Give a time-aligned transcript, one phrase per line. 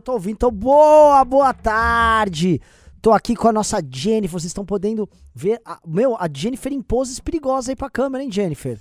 [0.00, 0.34] pessoal tá ouvindo.
[0.34, 2.60] Então, boa, boa tarde.
[3.00, 4.40] Tô aqui com a nossa Jennifer.
[4.40, 5.60] Vocês estão podendo ver.
[5.64, 8.80] A, meu, a Jennifer em poses perigosas aí pra câmera, hein, Jennifer?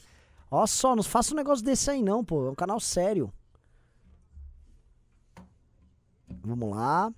[0.50, 2.47] Ó só, não faça um negócio desse aí não, pô.
[2.47, 3.32] É um canal sério.
[6.42, 7.14] Vamos lá.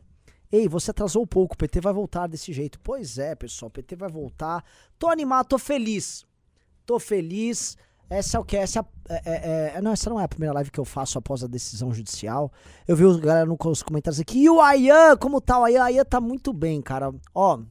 [0.52, 2.78] Ei, você atrasou um pouco, o PT vai voltar desse jeito.
[2.82, 4.66] Pois é, pessoal, o PT vai voltar.
[5.00, 6.26] Tô animado, tô feliz.
[6.86, 7.78] Tô feliz.
[8.12, 8.58] Essa é o que?
[8.58, 11.18] Essa é, é, é, é- não, essa não é a primeira live que eu faço
[11.18, 12.52] após a decisão judicial.
[12.86, 14.44] Eu vi os galera nos comentários aqui.
[14.44, 15.84] E o Ayan, como tá o Ayan?
[15.84, 17.14] Ayan tá muito bem, cara.
[17.34, 17.62] Ó,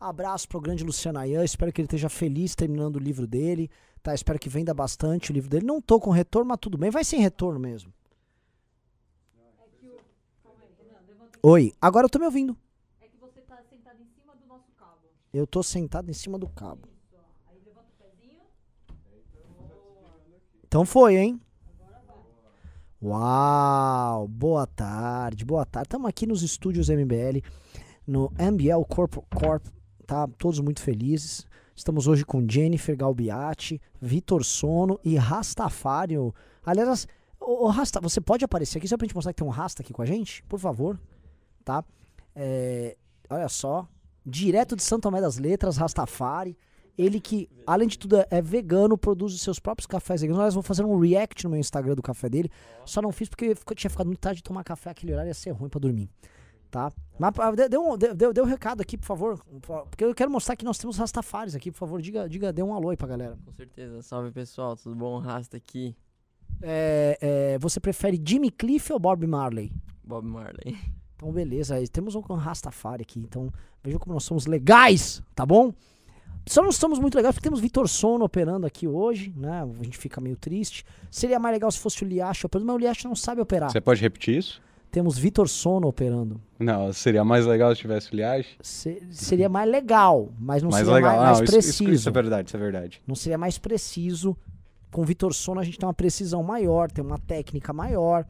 [0.00, 1.44] abraço pro grande Luciano Ayan.
[1.44, 3.70] Espero que ele esteja feliz terminando o livro dele.
[4.02, 5.64] Tá, espero que venda bastante o livro dele.
[5.64, 6.90] Não tô com retorno, mas tudo bem.
[6.90, 7.92] Vai sem retorno mesmo.
[11.42, 12.56] Oi, agora eu tô me ouvindo.
[13.00, 14.98] É que você tá sentado em cima do nosso cabo.
[15.32, 16.88] Eu tô sentado em cima do cabo.
[17.46, 18.40] Aí levanta o pezinho.
[20.66, 21.40] Então foi, hein?
[23.02, 24.26] Uau!
[24.28, 25.86] Boa tarde, boa tarde.
[25.88, 27.40] Estamos aqui nos estúdios MBL,
[28.06, 29.64] no MBL Corp, Corp,
[30.06, 30.26] tá?
[30.38, 31.46] Todos muito felizes.
[31.74, 36.16] Estamos hoje com Jennifer Galbiati, Vitor Sono e Rastafari.
[36.18, 37.06] o- Aliás,
[37.38, 39.92] o, Rasta, você pode aparecer aqui só pra gente mostrar que tem um Rasta aqui
[39.92, 40.42] com a gente?
[40.44, 40.98] Por favor,
[41.64, 41.84] tá?
[42.34, 42.96] É,
[43.28, 43.86] olha só,
[44.24, 46.56] direto de Santo Tomé das Letras, Rastafari.
[46.98, 50.38] Ele que, além de tudo, é- vegano, produz os seus próprios cafés veganos.
[50.40, 52.50] Aliás, vou fazer um react no meu Instagram do café dele.
[52.84, 55.34] Só não fiz porque ficou- tinha ficado muito tarde de tomar café aquele horário ia
[55.34, 56.08] ser ruim pra dormir.
[56.70, 56.92] Tá?
[57.18, 59.38] Mas ah, dê, um, dê, dê- dê um recado aqui, por favor.
[59.90, 62.00] Porque eu quero mostrar que nós temos Rastafares aqui, por favor.
[62.02, 63.38] Diga, diga, dê um alô aí pra galera.
[63.44, 64.02] Com certeza.
[64.02, 65.18] Salve pessoal, tudo bom?
[65.18, 65.94] Rasta aqui,
[66.62, 69.70] É, é, você prefere Jimmy Cliff ou Bob Marley?
[70.02, 70.76] Bob Marley.
[71.14, 71.76] Então, beleza.
[71.92, 73.20] Temos um Rastafari aqui.
[73.20, 75.72] Então, vejam como nós somos legais, tá bom?
[76.46, 79.62] Só não estamos muito legais porque temos Vitor Sono operando aqui hoje, né?
[79.80, 80.84] A gente fica meio triste.
[81.10, 83.70] Seria mais legal se fosse o Liache operando, mas o Liache não sabe operar.
[83.70, 84.62] Você pode repetir isso?
[84.92, 86.40] Temos Vitor Sono operando.
[86.58, 88.52] Não, seria mais legal se tivesse liagem.
[88.60, 91.16] Se- seria mais legal, mas não mais seria legal.
[91.16, 91.82] mais, mais Não, preciso.
[91.84, 93.02] Isso, isso é verdade, isso é verdade.
[93.06, 94.36] Não seria mais preciso.
[94.92, 98.24] Com o Vitor Sono a gente tem uma precisão maior, tem uma técnica maior,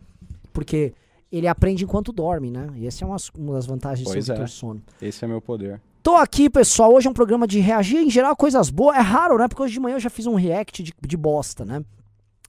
[0.52, 0.94] porque
[1.30, 2.68] ele aprende enquanto dorme, né?
[2.76, 4.38] E essa é uma, uma das vantagens do Pois seu é.
[4.38, 4.82] Vitor Sono.
[5.00, 5.80] Esse é meu poder.
[6.06, 6.94] Tô aqui, pessoal.
[6.94, 8.96] Hoje é um programa de reagir em geral coisas boas.
[8.96, 9.48] É raro, né?
[9.48, 11.84] Porque hoje de manhã eu já fiz um react de, de bosta, né?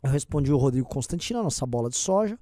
[0.03, 2.37] Eu respondi o Rodrigo Constantino, a nossa bola de soja.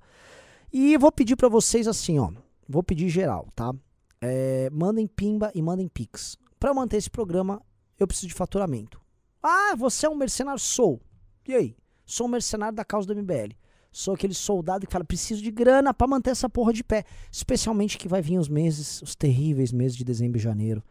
[0.73, 2.33] E vou pedir pra vocês assim, ó.
[2.67, 3.73] Vou pedir geral, tá?
[4.19, 6.37] É, mandem pimba e mandem pix.
[6.61, 7.61] Eu manter esse programa,
[7.97, 8.99] eu preciso de faturamento.
[9.41, 10.59] Ah, você é um mercenário?
[10.59, 10.99] Sou.
[11.47, 11.77] E aí?
[12.05, 13.55] Sou um mercenário da causa do MBL.
[13.89, 17.05] Sou aquele soldado que fala, preciso de grana pra manter essa porra de pé.
[17.31, 20.83] Especialmente que vai vir os meses, os terríveis meses de dezembro e janeiro.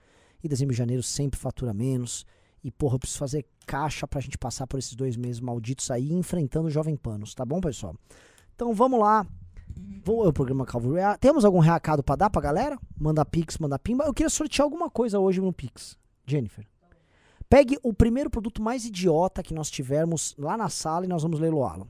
[0.44, 2.26] E dezembro e janeiro sempre fatura menos.
[2.62, 6.12] E, porra, eu preciso fazer caixa pra gente passar por esses dois meses malditos aí,
[6.12, 7.96] enfrentando o Jovem Panos, tá bom, pessoal?
[8.54, 9.26] Então vamos lá.
[10.04, 12.78] Vou o programa Calvo Temos algum recado pra dar pra galera?
[12.98, 14.04] Manda Pix, manda Pimba.
[14.04, 15.98] Eu queria sortear alguma coisa hoje no Pix.
[16.26, 16.66] Jennifer.
[17.48, 21.40] Pegue o primeiro produto mais idiota que nós tivermos lá na sala e nós vamos
[21.40, 21.88] leiloá-lo.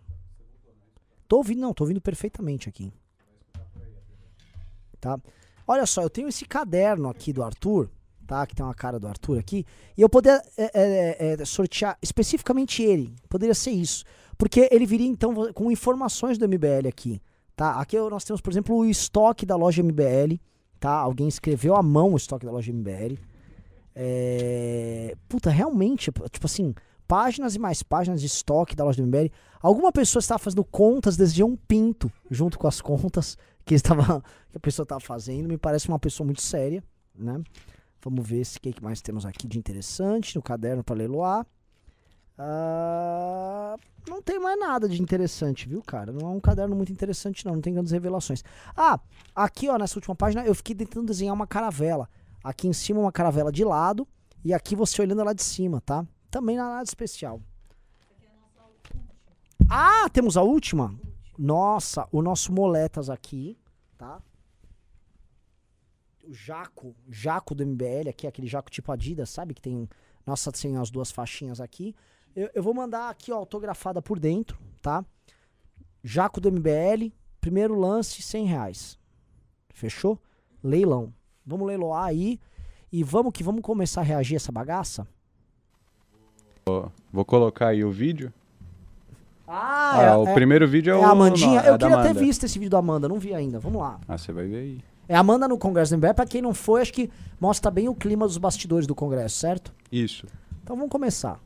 [1.27, 2.93] Tô ouvindo, não, tô ouvindo perfeitamente aqui.
[5.01, 5.19] Tá?
[5.67, 7.91] Olha só, eu tenho esse caderno aqui do Arthur,
[8.27, 8.47] tá?
[8.47, 9.65] Que tem uma cara do Arthur aqui.
[9.97, 13.15] E eu poderia é, é, é, sortear especificamente ele.
[13.29, 14.05] Poderia ser isso.
[14.37, 17.21] Porque ele viria, então, com informações do MBL aqui.
[17.57, 17.81] Tá?
[17.81, 20.41] Aqui nós temos, por exemplo, o estoque da loja MBL.
[20.81, 20.91] Tá?
[20.91, 23.17] Alguém escreveu à mão o estoque da loja MBL.
[23.95, 25.15] É...
[25.29, 26.75] Puta, realmente, tipo assim,
[27.07, 29.31] páginas e mais páginas de estoque da loja MBL.
[29.63, 34.57] Alguma pessoa estava fazendo contas, desejou um pinto junto com as contas que, estava, que
[34.57, 35.49] a pessoa estava fazendo.
[35.49, 36.83] Me parece uma pessoa muito séria,
[37.15, 37.41] né?
[38.05, 41.47] Vamos ver o que mais temos aqui de interessante no caderno para leiloar.
[42.37, 43.77] Ah,
[44.07, 46.13] não tem mais nada de interessante, viu, cara?
[46.13, 47.55] Não é um caderno muito interessante, não.
[47.55, 48.45] Não tem grandes revelações.
[48.77, 49.01] Ah,
[49.35, 52.09] aqui, ó, nessa última página, eu fiquei tentando desenhar uma caravela.
[52.43, 54.07] Aqui em cima, uma caravela de lado.
[54.45, 56.07] E aqui você olhando ela de cima, tá?
[56.31, 57.41] Também nada especial.
[59.71, 60.95] Ah, temos a última?
[61.39, 63.57] Nossa, o nosso Moletas aqui,
[63.97, 64.21] tá?
[66.29, 69.55] O Jaco, Jaco do MBL, aqui, aquele Jaco tipo Adidas, sabe?
[69.55, 69.89] Que tem,
[70.27, 71.95] nossa, tem as duas faixinhas aqui.
[72.35, 75.05] Eu, eu vou mandar aqui, ó, autografada por dentro, tá?
[76.03, 78.99] Jaco do MBL, primeiro lance, 100 reais.
[79.73, 80.19] Fechou?
[80.63, 81.13] Leilão.
[81.47, 82.41] Vamos leiloar aí
[82.91, 85.07] e vamos que vamos começar a reagir a essa bagaça?
[87.13, 88.33] Vou colocar aí o vídeo.
[89.47, 91.61] Ah, Ah, é, o é- primeiro vídeo é, é o a Amandinha.
[91.61, 93.59] é Eu da queria ter visto esse vídeo da Amanda, não vi ainda.
[93.61, 94.01] Vamos lá.
[94.09, 94.81] Ah, você vai ver aí.
[95.09, 96.15] É Amanda no Congresso do MBL.
[96.15, 97.11] Pra quem não foi, acho que
[97.41, 99.73] mostra bem o clima dos bastidores do Congresso, certo?
[99.93, 100.27] Isso.
[100.63, 101.41] Então vamos começar.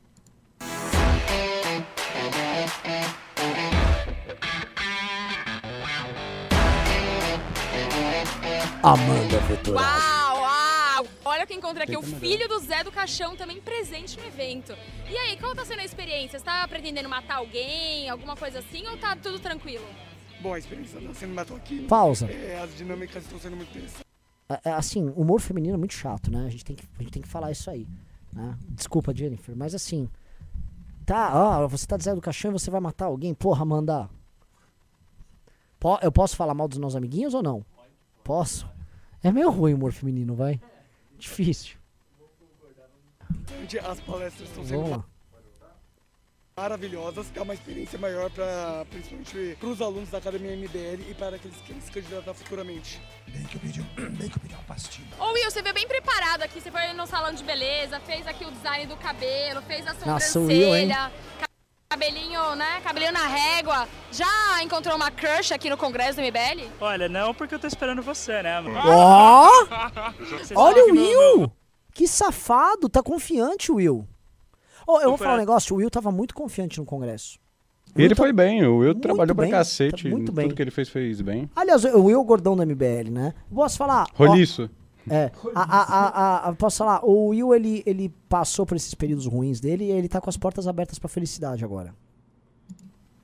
[8.80, 9.70] Amanda Vettorati.
[9.70, 11.06] Uau, uau!
[11.24, 14.72] Olha que encontrei aqui, o filho do Zé do Caixão também presente no evento.
[15.10, 16.38] E aí, qual tá sendo a experiência?
[16.38, 19.84] Você tá pretendendo matar alguém, alguma coisa assim, ou tá tudo tranquilo?
[20.40, 21.86] Bom, a experiência está sendo matou aqui.
[21.86, 22.30] Pausa.
[22.30, 24.04] É, as dinâmicas estão sendo muito interessantes.
[24.48, 26.46] É, é, assim, humor feminino é muito chato, né?
[26.46, 27.86] A gente tem que, a gente tem que falar isso aí.
[28.32, 28.56] né?
[28.70, 30.08] Desculpa, Jennifer, mas assim.
[31.04, 33.34] Tá, ó, você tá dizendo do caixão e você vai matar alguém?
[33.34, 34.08] Porra, Amanda.
[35.80, 37.64] Po- eu posso falar mal dos meus amiguinhos ou não?
[38.22, 38.68] Posso?
[39.22, 40.60] É meio ruim o humor feminino, vai.
[41.18, 41.76] Difícil.
[43.88, 45.04] As palestras estão sendo
[46.58, 51.36] Maravilhosas, é uma experiência maior para principalmente para os alunos da Academia MBL e para
[51.36, 53.00] aqueles que querem se candidatar futuramente.
[55.20, 58.44] Ô Will, você veio bem preparado aqui, você foi no salão de beleza, fez aqui
[58.44, 60.88] o design do cabelo, fez a Nossa, o Will, hein?
[60.88, 61.12] sobrancelha,
[61.88, 62.80] cabelinho, né?
[62.82, 63.88] Cabelinho na régua.
[64.10, 66.68] Já encontrou uma crush aqui no congresso do MBL?
[66.80, 68.80] Olha, não porque eu tô esperando você, né, mano?
[68.84, 69.48] Ó!
[70.38, 71.38] Você Olha o que Will!
[71.38, 71.52] meu-
[71.94, 74.08] Que safado, tá confiante Will.
[74.90, 77.38] Ó, eu vou Tô falar um negócio, o Will tava muito confiante no congresso.
[77.94, 80.04] Ele tá- foi bem, o Will Muito trabalhou pra bem, cacete.
[80.04, 80.50] tá muito tudo bem.
[80.50, 81.50] que ele fez, fez bem.
[81.54, 83.34] Aliás, o Will gordão da MBL, né?
[83.54, 84.06] Posso falar?
[84.18, 84.70] ó, Roliço.
[85.10, 89.26] É, a, a, a, a- posso falar, o Will, ele, ele passou por esses períodos
[89.26, 91.94] ruins dele e ele tá com as portas abertas pra felicidade agora.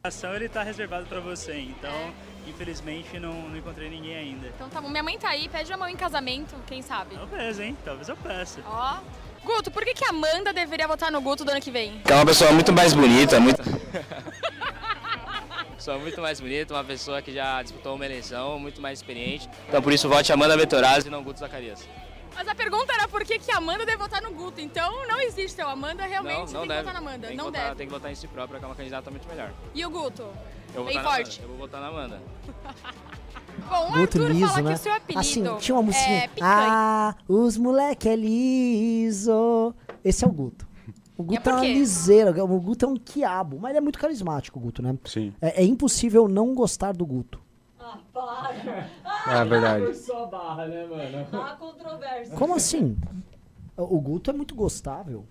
[0.02, 2.12] ação ele tá reservado pra você, então
[2.46, 4.48] infelizmente não, não encontrei ninguém ainda.
[4.54, 7.14] Então tá bom, minha mãe tá aí, pede a mão em casamento, quem sabe?
[7.16, 7.76] Talvez, hein?
[7.84, 8.60] Talvez eu peça.
[8.66, 8.98] Ó.
[9.44, 12.00] Guto, por que, que a Amanda deveria votar no Guto do ano que vem?
[12.08, 13.62] É uma pessoa muito mais bonita, muito.
[15.76, 19.46] Pessoa muito mais bonita, uma pessoa que já disputou uma eleição, muito mais experiente.
[19.68, 21.86] Então por isso vote Amanda Vetorazzi e não Guto Zacarias.
[22.34, 24.62] Mas a pergunta era por que, que a Amanda deve votar no Guto.
[24.62, 26.80] Então não existe, a Amanda realmente não, não tem deve.
[26.80, 27.26] que votar na Amanda.
[27.28, 27.74] Tem Não votar, deve.
[27.76, 29.52] Tem que votar em si própria, que é uma candidata muito melhor.
[29.74, 30.26] E o Guto?
[30.74, 31.38] Eu vou Bem votar na forte.
[31.40, 31.42] Amanda.
[31.42, 32.22] Eu vou votar na Amanda.
[33.68, 34.68] Bom, o Muito Arthur liso, fala né?
[34.70, 36.18] que o seu apelido Assim, tinha uma musiquinha.
[36.24, 36.50] é picanha.
[36.52, 39.74] ah, os moleque é liso.
[40.04, 40.66] Esse é o Guto.
[41.16, 41.72] O Guto é, por uma quê?
[41.72, 44.98] liseira, o Guto é um quiabo, mas ele é muito carismático, o Guto, né?
[45.04, 45.32] Sim.
[45.40, 47.40] É, é impossível não gostar do Guto.
[47.78, 48.90] Ah, para.
[49.26, 49.96] É verdade.
[49.96, 51.42] Só barra, né, mano?
[51.42, 52.36] Há controvérsia.
[52.36, 52.94] Como assim?
[53.76, 55.24] O o Guto é muito gostável.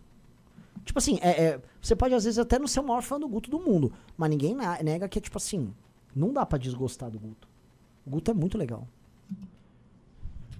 [0.83, 3.27] Tipo assim, é, é- você pode às vezes até não ser o maior fã do
[3.27, 5.73] Guto do mundo, mas ninguém nega que é tipo assim,
[6.15, 7.47] não dá pra desgostar do Guto.
[8.05, 8.87] O Guto é muito legal.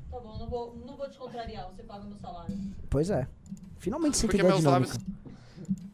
[0.09, 2.57] Tá bom, não vou, não vou te contrariar, você paga meu salário.
[2.89, 3.27] Pois é.
[3.77, 4.97] Finalmente você entendeu a meus dinâmica.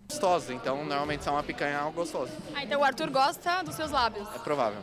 [0.09, 2.31] gostosos, então normalmente são uma picanha é algo gostoso.
[2.55, 4.27] Ah, então o Arthur gosta dos seus lábios.
[4.35, 4.81] É provável.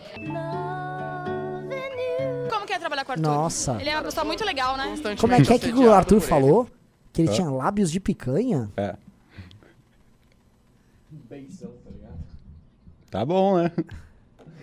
[2.50, 3.26] Como que é trabalhar com o Arthur?
[3.28, 3.76] Nossa.
[3.80, 4.94] Ele é uma pessoa muito legal, né?
[5.20, 6.66] Como é que é que o Arthur falou?
[7.12, 7.32] Que ele Hã?
[7.34, 8.70] tinha lábios de picanha?
[8.76, 8.96] É.
[13.10, 13.70] Tá bom, né?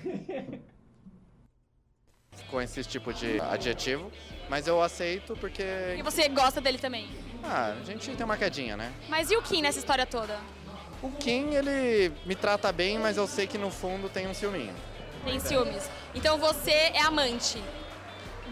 [2.50, 4.12] Com esse tipo de adjetivo,
[4.50, 5.64] mas eu aceito porque
[5.98, 7.10] E você gosta dele também.
[7.44, 8.94] ah, a gente tem uma quedinha, né?
[9.10, 10.40] Mas e o Kim nessa história toda?
[11.02, 14.74] O Kim, ele me trata bem, mas eu sei que no fundo tem um ciúminho.
[15.26, 15.90] Tem ciúmes.
[16.14, 17.62] Então você é amante.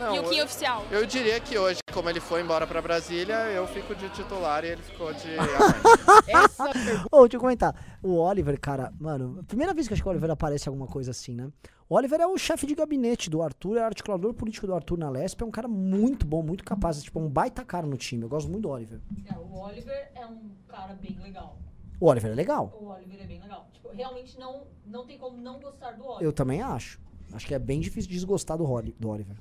[0.02, 0.84] Não, e o Kim eu, oficial.
[0.92, 4.70] eu diria que hoje, como ele foi embora pra Brasília, eu fico de titular e
[4.70, 7.06] ele ficou de amante.
[7.12, 7.98] Ô, deixa eu comentar.
[8.02, 11.12] O Oliver, cara, mano, primeira vez que eu acho que o Oliver aparece alguma coisa
[11.12, 11.50] assim, né?
[11.88, 15.10] O Oliver é o chefe de gabinete do Arthur, é articulador político do Arthur na
[15.10, 18.24] Lesp, é um cara muito bom, muito capaz, tipo, um baita cara no time.
[18.24, 19.00] Eu gosto muito do Oliver.
[19.30, 21.58] É, o Oliver é um cara bem legal.
[22.00, 22.76] O Oliver é legal.
[22.82, 23.68] O Oliver é bem legal.
[23.74, 26.24] Tipo, realmente não, não tem como não gostar do Oliver.
[26.26, 27.00] Eu também acho.
[27.34, 29.36] Acho que é bem difícil desgostar do, Oli- do Oliver.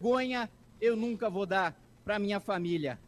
[0.00, 0.48] Vergonha
[0.80, 1.74] eu nunca vou dar
[2.04, 2.98] pra minha família.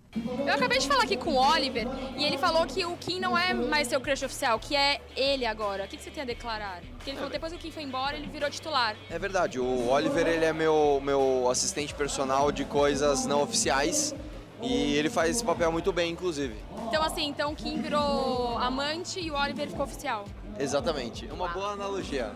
[0.47, 3.37] Eu acabei de falar aqui com o Oliver e ele falou que o Kim não
[3.37, 5.85] é mais seu crush oficial, que é ele agora.
[5.85, 6.81] O que que você tem a declarar?
[6.97, 8.97] Porque ele falou que depois que o Kim foi embora, ele virou titular.
[9.11, 14.15] É verdade, o Oliver ele é meu, meu assistente personal de coisas não oficiais
[14.63, 16.57] e ele faz esse papel muito bem, inclusive.
[16.89, 20.25] Então assim, então o Kim virou amante e o Oliver ficou oficial.
[20.59, 22.33] Exatamente, é uma boa analogia.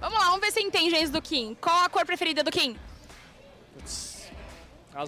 [0.00, 1.56] Vamos lá, vamos ver se você entende isso do Kim.
[1.60, 2.76] Qual a cor preferida do Kim?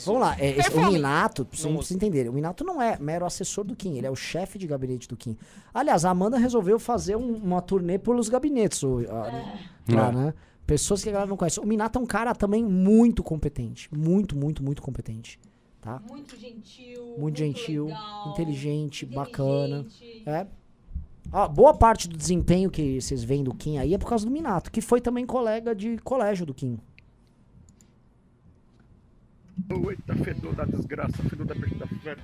[0.04, 0.90] Vamos lá, é, esse- o.
[0.90, 4.11] Minato, vocês não precisam entender, o Minato não é mero assessor do Kim, ele é
[4.11, 5.37] o chefe de gabinete do Kim.
[5.73, 10.12] Aliás, a Amanda resolveu fazer um- uma turnê pelos gabinetes o- a- lá, É.
[10.12, 10.35] né?
[10.66, 11.61] Pessoas que a galera não conhece.
[11.61, 15.38] O Minato é um cara também muito competente, muito, muito, muito competente,
[15.80, 16.02] tá?
[16.08, 17.14] Muito gentil.
[17.16, 19.78] Muito gentil, legal, inteligente, bacana.
[19.87, 20.28] inteligente.
[20.28, 20.46] É.
[21.33, 24.30] Ó, boa parte do desempenho que vocês veem do Kim aí é por causa do
[24.30, 26.78] Minato, que foi também colega de colégio do Kim.
[29.68, 32.16] Eita, fedor da desgraça, fedor da, da,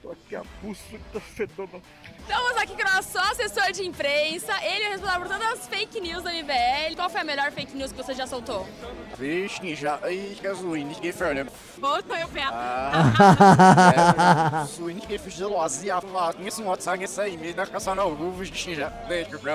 [0.00, 0.80] Tô aqui a pulso
[1.12, 1.82] tá fedendo.
[2.20, 4.52] Estamos aqui com o nosso assessor de imprensa.
[4.62, 6.94] Ele é responsável por todas as fake news da MBL.
[6.94, 8.66] Qual foi a melhor fake news que você já soltou?
[9.18, 9.98] Vixe, já.
[10.10, 11.44] Ih, suíne, que foi,
[11.78, 12.44] Voltou o pé.
[14.68, 18.04] Suíne, que fiz gelose, a faca, isso, uma sangue, isso aí, me dá caçar na
[18.04, 18.92] uva, já.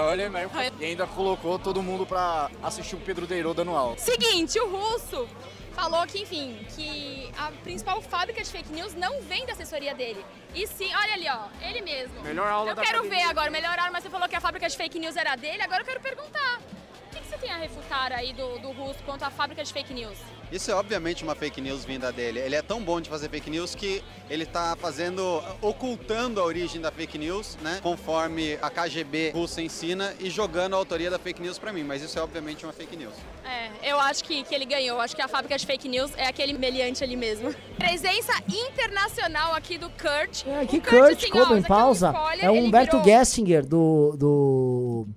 [0.04, 3.98] Olha, mas e ainda colocou todo mundo pra assistir o Pedro Deirô dando aula.
[3.98, 5.28] Seguinte, o Russo
[5.74, 10.24] falou que, enfim, que a principal fábrica de fake news não vem da assessoria dele.
[10.54, 12.22] E sim, olha ali, ó, ele mesmo.
[12.22, 13.26] Melhor aula Eu da quero academia.
[13.26, 15.62] ver agora, melhor aula, mas você falou que a fábrica de fake news era dele,
[15.62, 16.60] agora eu quero perguntar.
[17.08, 19.72] O que, que você tem a refutar aí do, do Russo quanto à fábrica de
[19.74, 20.18] fake news?
[20.54, 22.40] Isso é obviamente uma fake news vinda dele.
[22.40, 26.80] Ele é tão bom de fazer fake news que ele está fazendo, ocultando a origem
[26.80, 27.80] da fake news, né?
[27.82, 31.84] Conforme a KGB russa ensina e jogando a autoria da fake news para mim.
[31.84, 33.16] Mas isso é obviamente uma fake news.
[33.44, 35.02] É, eu acho que, que ele ganhou.
[35.02, 37.52] Acho que a fábrica de fake news é aquele meliante ali mesmo.
[37.80, 40.46] Presença internacional aqui do Kurt.
[40.46, 42.12] É, que O Kurt, assim, ó, Cobain, isso aqui pausa.
[42.16, 44.16] spoiler, É o Humberto virou- Gessinger do.
[44.16, 45.08] do.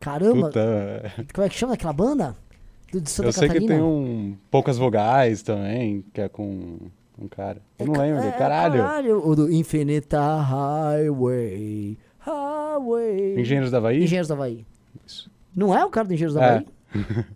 [0.00, 2.36] Caramba, Puta, como é que chama aquela banda?
[2.92, 3.74] Do, de Santa eu sei que Catarina?
[3.74, 6.76] tem um poucas vogais também, que é com
[7.18, 7.60] um cara.
[7.78, 8.82] Eu não lembro, É, caralho.
[8.82, 9.26] caralho.
[9.26, 11.98] O do Infinita Highway.
[12.18, 13.40] Highway.
[13.40, 14.04] Engenheiros da Havaí?
[14.04, 14.64] Engenheiros da Havaí.
[15.56, 16.48] Não é o cara do Engenheiros da É.
[16.50, 16.66] Havaí?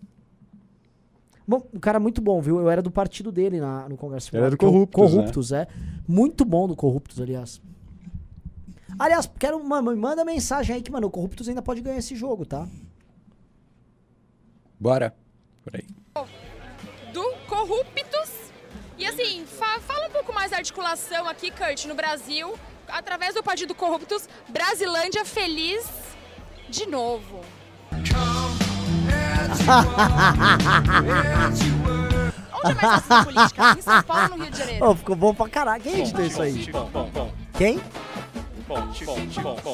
[1.49, 2.59] Bom, o cara é muito bom, viu?
[2.59, 5.17] Eu era do partido dele na, no Congresso Ele era do Co- Corruptos, né?
[5.21, 5.67] Corruptos, é.
[6.05, 7.61] Muito bom do Corruptos, aliás.
[8.99, 12.45] Aliás, quero, mano, manda mensagem aí que, mano, o Corruptos ainda pode ganhar esse jogo,
[12.45, 12.67] tá?
[14.77, 15.15] Bora.
[15.67, 15.85] Por aí.
[17.11, 18.29] do Corruptos.
[18.97, 22.57] E assim, fa- fala um pouco mais da articulação aqui, Kurt, no Brasil,
[22.87, 25.85] através do Partido Corruptos, Brasilândia feliz
[26.69, 27.41] de novo.
[32.53, 33.69] Onde é mais política?
[33.71, 34.85] Aqui Em São Paulo ou no Rio de Janeiro?
[34.89, 35.83] Ô, ficou bom pra caralho.
[35.83, 36.67] Quem editou isso aí?
[37.57, 37.81] Quem?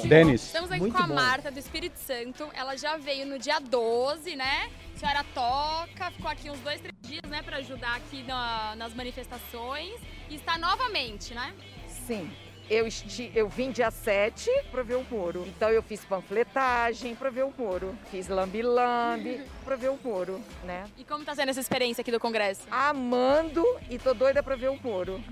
[0.07, 0.43] Denis.
[0.43, 1.13] Estamos aqui Muito com a bom.
[1.15, 2.47] Marta do Espírito Santo.
[2.53, 4.69] Ela já veio no dia 12, né?
[4.95, 8.93] A senhora toca, ficou aqui uns dois, três dias, né, pra ajudar aqui na- nas
[8.93, 9.93] manifestações.
[10.29, 11.53] E está novamente, né?
[11.87, 12.31] Sim.
[12.69, 15.43] Eu, esti, eu vim dia 7 para ver o Moro.
[15.47, 17.97] Então eu fiz panfletagem para ver o Moro.
[18.09, 20.85] Fiz lambi-lambi para ver o Moro, né?
[20.97, 22.61] E como tá sendo essa experiência aqui do Congresso?
[22.69, 25.23] Amando e tô doida para ver o Moro.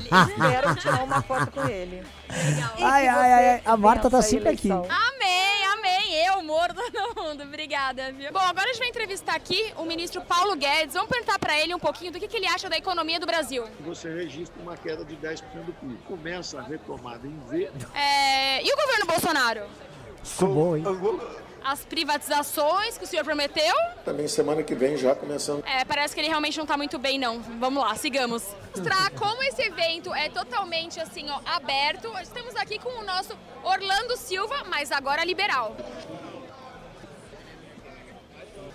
[0.00, 2.02] Espero tirar uma foto com ele.
[2.78, 4.68] E Ai, ai, ai, ai, a Marta tá sempre aqui.
[4.68, 4.88] eleição.
[4.90, 6.14] Amém, amém.
[6.26, 7.42] Eu, Moro, todo mundo.
[7.42, 8.32] Obrigada, viu?
[8.32, 10.94] Bom, agora a gente vai entrevistar aqui o ministro Paulo Guedes.
[10.94, 13.64] Vamos perguntar pra ele um pouquinho do que, que ele acha da economia do Brasil.
[13.80, 15.98] Você registra uma queda de 10% do PIB.
[16.06, 17.70] Começa a retomada em V.
[17.94, 19.62] É, E o governo Bolsonaro?
[20.40, 20.82] Bom, hein?
[21.64, 23.74] As privatizações que o senhor prometeu?
[24.04, 25.62] Também semana que vem já começando.
[25.66, 27.40] É, parece que ele realmente não tá muito bem, não.
[27.40, 28.42] Vamos lá, sigamos.
[28.74, 32.10] Mostrar como esse evento é totalmente, assim, ó, aberto.
[32.22, 35.76] Estamos aqui com o nosso Orlando Silva, mas agora liberal.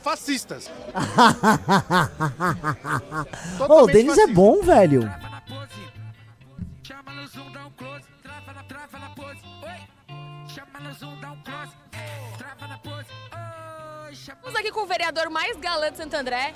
[0.03, 0.69] Fascistas.
[3.67, 5.11] Ô, o Denis é bom, velho.
[14.55, 16.53] Estamos aqui com o vereador mais galã de Santo André.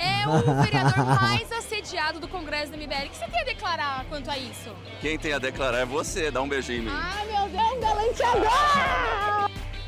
[0.00, 3.06] É o vereador mais assediado do Congresso do MBL.
[3.06, 4.74] O que você tem a declarar quanto a isso?
[5.00, 6.90] Quem tem a declarar é você, dá um beijinho em mim.
[6.92, 8.50] Ai, meu Deus, um galanteador!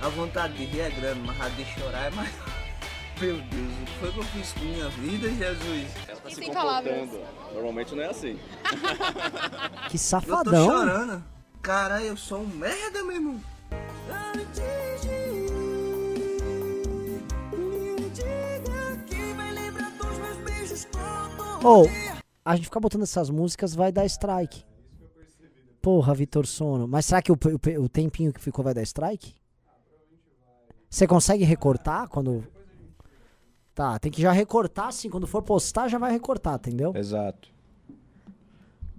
[0.00, 2.30] A vontade de rir é grande, mas a de chorar é mais.
[3.20, 5.88] Meu Deus, o que foi que eu fiz com minha vida, Jesus?
[6.08, 7.20] Ela tá E se comportando.
[7.52, 8.38] Normalmente não é assim.
[9.88, 10.66] Que Eu tô safadão.
[10.66, 11.24] chorando.
[11.60, 13.40] Cara, eu sou um merda, meu irmão.
[21.64, 21.84] Ô,
[22.44, 24.64] a gente ficar botando essas músicas vai dar strike.
[25.80, 26.86] Porra, Vitor Sono.
[26.88, 29.34] Mas será que o, o- o tempinho que ficou vai dar strike?
[30.88, 32.44] Você consegue recortar quando.
[33.74, 35.08] Tá, tem que já recortar assim.
[35.08, 36.92] Quando for postar, já vai recortar, entendeu?
[36.94, 37.48] Exato.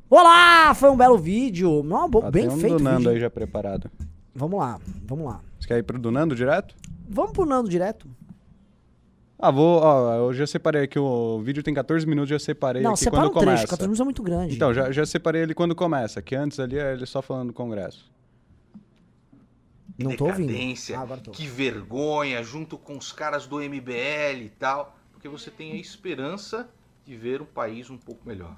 [0.10, 0.74] Olá!
[0.75, 1.84] Foi um belo vídeo.
[1.84, 2.77] Não, bo- Ó, bem um feito.
[2.77, 3.12] do Nando vídeo.
[3.12, 3.89] aí já preparado.
[4.36, 5.41] Vamos lá, vamos lá.
[5.60, 6.75] Você quer ir pro do Nando direto?
[7.08, 8.08] Vamos pro Nando direto?
[9.46, 12.92] Ah, vou, ó, eu já separei aqui, o vídeo tem 14 minutos, já separei Não,
[12.92, 13.68] aqui separa quando um trecho, começa.
[13.68, 14.56] 14 minutos é muito grande.
[14.56, 17.54] Então, já, já separei ele quando começa, que antes ali é ele só falando do
[17.54, 18.10] Congresso.
[19.98, 20.48] Não tô ouvindo.
[20.48, 21.32] decadência, Ah, tô.
[21.32, 26.70] que vergonha, junto com os caras do MBL e tal, porque você tem a esperança
[27.06, 28.56] de ver um país um pouco melhor.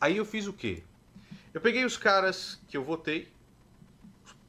[0.00, 0.82] Aí eu fiz o quê?
[1.52, 3.28] Eu peguei os caras que eu votei,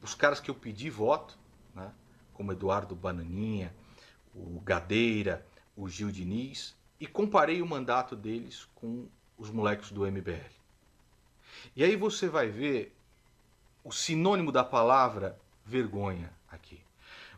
[0.02, 1.38] os caras que eu pedi voto,
[1.74, 1.90] né?
[2.32, 3.70] como Eduardo Bananinha,
[4.34, 5.46] o Gadeira,
[5.76, 9.08] o Gil Diniz, e comparei o mandato deles com
[9.38, 10.52] os moleques do MBL.
[11.74, 12.94] E aí você vai ver
[13.82, 16.80] o sinônimo da palavra vergonha aqui.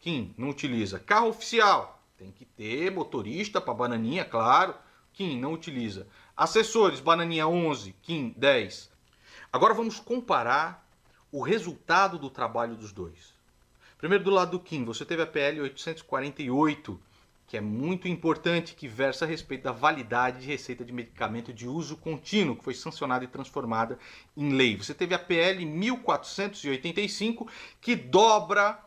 [0.00, 0.98] Kim, não utiliza.
[0.98, 4.74] Carro oficial, tem que ter, motorista para Bananinha, claro.
[5.12, 6.08] Kim, não utiliza.
[6.36, 8.90] Assessores, Bananinha 11, Kim 10.
[9.52, 10.90] Agora vamos comparar
[11.30, 13.32] o resultado do trabalho dos dois.
[13.96, 17.00] Primeiro, do lado do Kim, você teve a PL 848,
[17.50, 21.66] que é muito importante, que versa a respeito da validade de receita de medicamento de
[21.66, 23.98] uso contínuo, que foi sancionada e transformada
[24.36, 24.76] em lei.
[24.76, 27.48] Você teve a PL 1485,
[27.80, 28.78] que dobra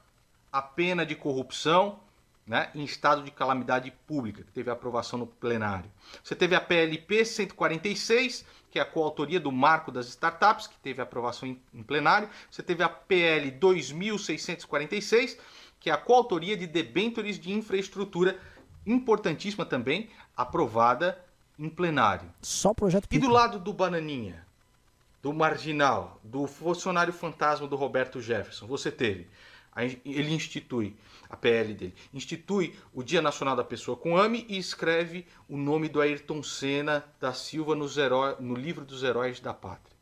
[0.50, 2.00] a pena de corrupção
[2.48, 5.92] né, em estado de calamidade pública, que teve aprovação no plenário.
[6.24, 11.02] Você teve a PLP 146, que é a coautoria do Marco das Startups, que teve
[11.02, 12.30] aprovação em, em plenário.
[12.50, 15.38] Você teve a PL 2646,
[15.82, 18.40] que é a coautoria de debêntures de infraestrutura,
[18.86, 21.24] importantíssima também, aprovada
[21.58, 22.30] em plenário.
[22.42, 24.46] Só projeto E do lado do Bananinha,
[25.22, 29.28] do marginal, do funcionário fantasma do Roberto Jefferson, você teve
[29.76, 30.96] ele institui,
[31.30, 35.90] a PL dele, institui o Dia Nacional da Pessoa com AME e escreve o nome
[35.90, 39.98] do Ayrton Senna da Silva nos heró no livro dos heróis da pátria.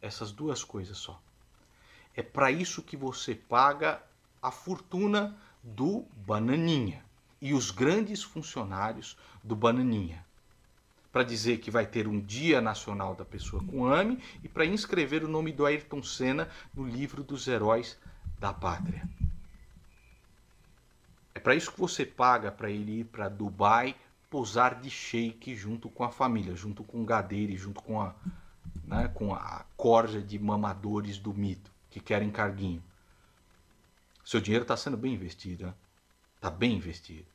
[0.00, 1.20] Essas duas coisas só.
[2.14, 4.00] É para isso que você paga
[4.40, 7.04] a fortuna do Bananinha
[7.40, 10.24] e os grandes funcionários do Bananinha.
[11.12, 15.24] Para dizer que vai ter um Dia Nacional da Pessoa com AME e para inscrever
[15.24, 17.98] o nome do Ayrton Senna no livro dos heróis
[18.38, 19.08] da pátria.
[21.34, 23.96] É para isso que você paga para ele ir para Dubai
[24.28, 28.14] posar de shake junto com a família, junto com o Gadeire, junto com a,
[28.84, 32.82] né, com a corja de mamadores do mito que querem carguinho.
[34.24, 35.74] Seu dinheiro está sendo bem investido,
[36.40, 37.26] está bem investido.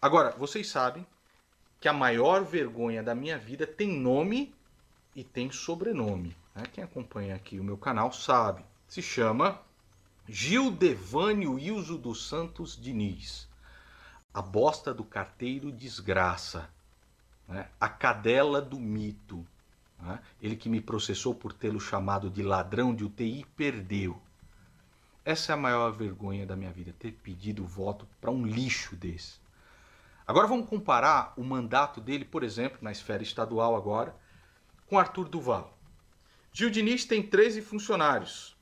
[0.00, 1.04] Agora, vocês sabem
[1.80, 4.54] que a maior vergonha da minha vida tem nome
[5.16, 6.36] e tem sobrenome.
[6.54, 6.62] Né?
[6.72, 8.64] Quem acompanha aqui o meu canal sabe.
[8.86, 9.60] Se chama
[10.28, 13.48] Gildevânio Ilso dos Santos Diniz.
[14.32, 16.70] A bosta do carteiro desgraça.
[17.48, 17.68] Né?
[17.80, 19.44] A cadela do mito.
[19.98, 20.20] Né?
[20.40, 24.22] Ele que me processou por tê-lo chamado de ladrão de UTI perdeu.
[25.24, 29.40] Essa é a maior vergonha da minha vida, ter pedido voto para um lixo desse.
[30.26, 34.16] Agora vamos comparar o mandato dele, por exemplo, na esfera estadual agora,
[34.86, 35.78] com Arthur Duval.
[36.52, 38.56] Gil Diniz tem 13 funcionários,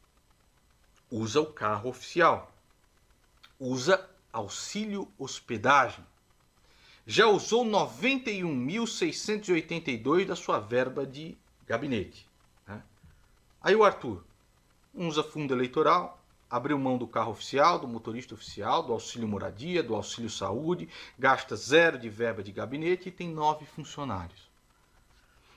[1.10, 2.52] usa o carro oficial,
[3.58, 6.06] usa auxílio hospedagem.
[7.06, 12.28] Já usou 91.682 da sua verba de gabinete.
[12.66, 12.82] Né?
[13.60, 14.22] Aí o Arthur
[14.94, 16.19] usa fundo eleitoral,
[16.50, 21.54] abriu mão do carro oficial, do motorista oficial, do auxílio moradia, do auxílio saúde, gasta
[21.54, 24.50] zero de verba de gabinete e tem nove funcionários.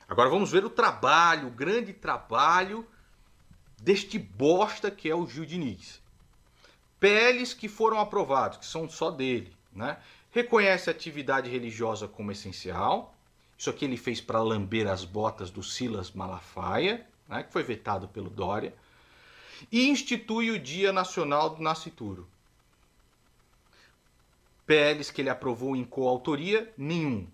[0.08, 2.86] Agora vamos ver o trabalho, o grande trabalho
[3.82, 6.02] deste bosta que é o Gil Diniz.
[7.00, 9.98] PLs que foram aprovados, que são só dele, né?
[10.32, 13.14] Reconhece a atividade religiosa como essencial.
[13.58, 17.44] Isso aqui ele fez para lamber as botas do Silas Malafaia, né?
[17.44, 18.74] que foi vetado pelo Dória.
[19.72, 22.28] E institui o Dia Nacional do Nascituro.
[24.66, 27.28] PLs que ele aprovou em coautoria, nenhum.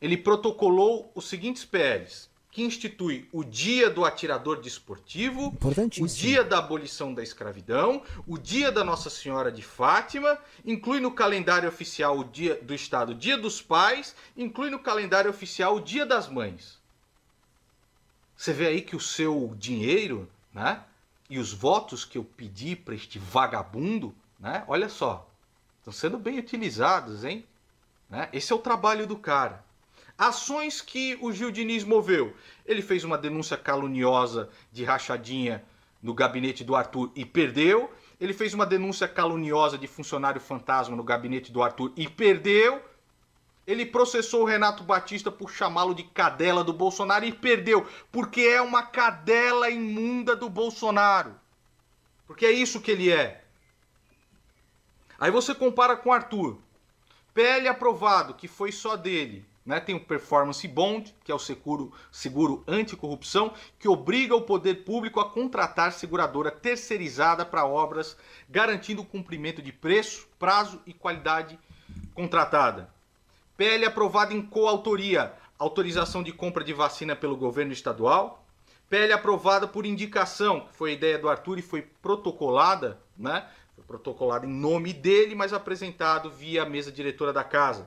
[0.00, 5.56] Ele protocolou os seguintes PLs: que institui o Dia do Atirador Desportivo,
[6.00, 11.12] o Dia da Abolição da Escravidão, o Dia da Nossa Senhora de Fátima, inclui no
[11.12, 15.80] calendário oficial o Dia do Estado o Dia dos Pais, inclui no calendário oficial o
[15.80, 16.78] Dia das Mães.
[18.36, 20.82] Você vê aí que o seu dinheiro, né,
[21.30, 25.30] e os votos que eu pedi para este vagabundo, né, olha só,
[25.78, 27.46] estão sendo bem utilizados, hein?
[28.10, 28.28] Né?
[28.32, 29.64] Esse é o trabalho do cara.
[30.18, 32.36] Ações que o Gil Diniz moveu.
[32.66, 35.64] Ele fez uma denúncia caluniosa de rachadinha
[36.02, 37.90] no gabinete do Arthur e perdeu.
[38.20, 42.82] Ele fez uma denúncia caluniosa de funcionário fantasma no gabinete do Arthur e perdeu.
[43.70, 48.60] Ele processou o Renato Batista por chamá-lo de cadela do Bolsonaro e perdeu, porque é
[48.60, 51.36] uma cadela imunda do Bolsonaro.
[52.26, 53.44] Porque é isso que ele é.
[55.20, 56.58] Aí você compara com Arthur.
[57.32, 59.46] PL aprovado, que foi só dele.
[59.64, 59.78] Né?
[59.78, 65.20] Tem o Performance Bond, que é o seguro, seguro anticorrupção, que obriga o poder público
[65.20, 68.16] a contratar seguradora terceirizada para obras,
[68.48, 71.56] garantindo o cumprimento de preço, prazo e qualidade
[72.14, 72.92] contratada.
[73.60, 78.42] PL aprovado em coautoria, autorização de compra de vacina pelo governo estadual.
[78.88, 83.46] PL aprovada por indicação, que foi a ideia do Arthur e foi protocolada, né?
[83.74, 87.86] Foi protocolada em nome dele, mas apresentado via mesa diretora da casa.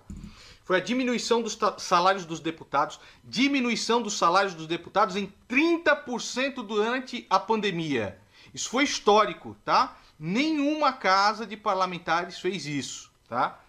[0.63, 7.25] Foi a diminuição dos salários dos deputados, diminuição dos salários dos deputados em 30% durante
[7.31, 8.19] a pandemia.
[8.53, 9.97] Isso foi histórico, tá?
[10.19, 13.59] Nenhuma casa de parlamentares fez isso, tá?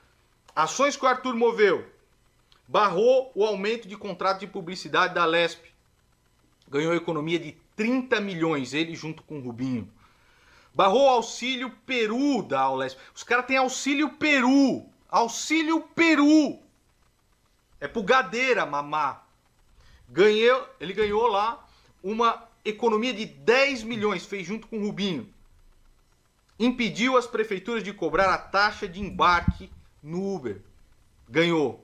[0.55, 1.94] Ações que o Arthur moveu.
[2.67, 5.65] Barrou o aumento de contrato de publicidade da Lesp.
[6.69, 9.91] Ganhou economia de 30 milhões, ele junto com o Rubinho.
[10.75, 12.99] Barrou o auxílio Peru da Aulesp.
[13.15, 14.85] Os caras têm auxílio Peru.
[15.09, 16.59] Auxílio Peru.
[17.81, 19.23] É pro Gadeira, mamá.
[20.09, 21.65] Ganhou, ele ganhou lá
[22.03, 25.33] uma economia de 10 milhões, fez junto com o Rubinho.
[26.59, 29.71] Impediu as prefeituras de cobrar a taxa de embarque
[30.03, 30.61] no Uber.
[31.29, 31.84] Ganhou.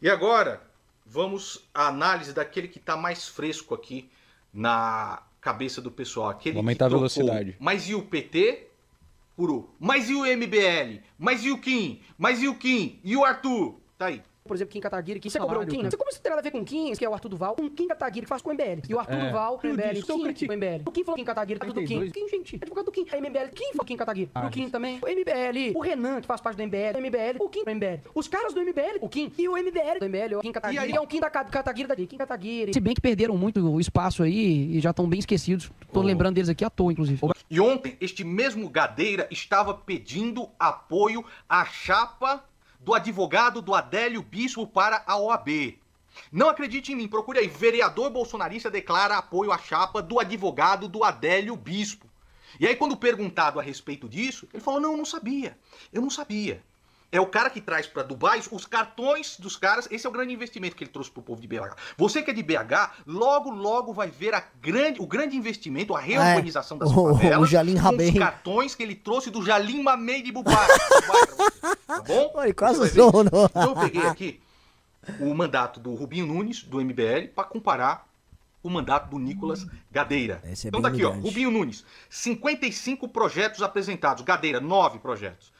[0.00, 0.62] E agora,
[1.04, 4.10] vamos à análise daquele que está mais fresco aqui
[4.52, 6.30] na cabeça do pessoal.
[6.30, 7.56] Aquele aumentar a velocidade.
[7.58, 8.68] Mas e o PT?
[9.36, 9.74] Puro.
[9.78, 11.02] Mas e o MBL?
[11.18, 12.00] Mas e o Kim?
[12.16, 13.00] Mas e o Kim?
[13.02, 13.80] E o Arthur?
[13.98, 14.22] Tá aí.
[14.46, 15.90] Por exemplo, Kim Kataguiri, Kim Você comprou o Salário, Kim, né?
[15.90, 17.56] Você como isso tem nada a ver com o Kim, que é o Arthur Duval?
[17.58, 18.82] Um Kim Kataguiri que faz com o MBL.
[18.86, 19.26] E o Arthur É.
[19.28, 19.98] Duval, com o MBL.
[20.00, 20.52] O Kim, critico.
[20.52, 20.82] o MBL.
[20.84, 21.98] O Kim falou Kim Kataguiri, tá tudo do Kim.
[22.00, 22.12] 32.
[22.12, 23.06] Kim, gente, é advogado do Kim.
[23.10, 24.30] A MBL, Kim falou Kim Kataguiri.
[24.34, 24.98] Ah, O Kim também.
[25.00, 25.72] O MBL.
[25.74, 26.94] O Renan, que faz parte do MBL.
[26.94, 27.36] O MBL.
[27.40, 28.00] O Kim, o MBL.
[28.14, 29.32] Os caras do MBL, o Kim.
[29.38, 30.82] E o MBL do MBL, o Kim Kataguiri.
[30.82, 30.92] E aí?
[30.92, 32.74] é um Kim da Ka- Kataguiri da Kim Kataguiri.
[32.74, 35.70] Se bem que perderam muito o espaço aí e já estão bem esquecidos.
[35.90, 37.18] Tô lembrando deles aqui à toa, inclusive.
[37.50, 42.44] E ontem, este mesmo Gadeira estava pedindo apoio à chapa
[42.84, 45.78] do advogado do Adélio Bispo para a OAB.
[46.30, 47.48] Não acredite em mim, procure aí.
[47.48, 52.06] Vereador bolsonarista declara apoio à chapa do advogado do Adélio Bispo.
[52.60, 55.58] E aí, quando perguntado a respeito disso, ele falou: Não, eu não sabia.
[55.92, 56.62] Eu não sabia.
[57.14, 59.86] É o cara que traz para Dubai os cartões dos caras.
[59.88, 61.76] Esse é o grande investimento que ele trouxe pro povo de BH.
[61.96, 66.00] Você que é de BH, logo, logo vai ver a grande, o grande investimento, a
[66.00, 67.48] reurbanização das o- o favelas.
[67.48, 68.10] Jalim com Rabem.
[68.12, 70.66] os cartões que ele trouxe do Jalim Mamei de Bubai.
[71.86, 72.32] tá bom?
[72.34, 73.44] Olha, quase usou, não.
[73.44, 74.40] Então eu peguei aqui
[75.20, 78.08] o mandato do Rubinho Nunes, do MBL, para comparar
[78.60, 80.42] o mandato do Nicolas Gadeira.
[80.50, 81.10] Esse é então tá aqui, ó.
[81.12, 85.52] Rubinho Nunes, 55 projetos apresentados, Gadeira, 9 projetos.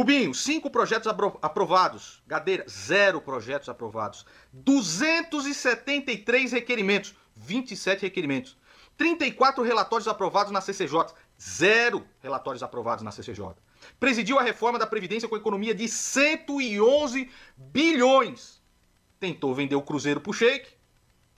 [0.00, 4.24] Rubinho, 5 projetos apro- aprovados, Gadeira, 0 projetos aprovados.
[4.50, 8.56] 273 requerimentos, 27 requerimentos.
[8.96, 13.50] 34 relatórios aprovados na CCJ, 0 relatórios aprovados na CCJ.
[13.98, 18.62] Presidiu a reforma da Previdência com economia de 111 bilhões.
[19.18, 20.66] Tentou vender o Cruzeiro pro Sheik,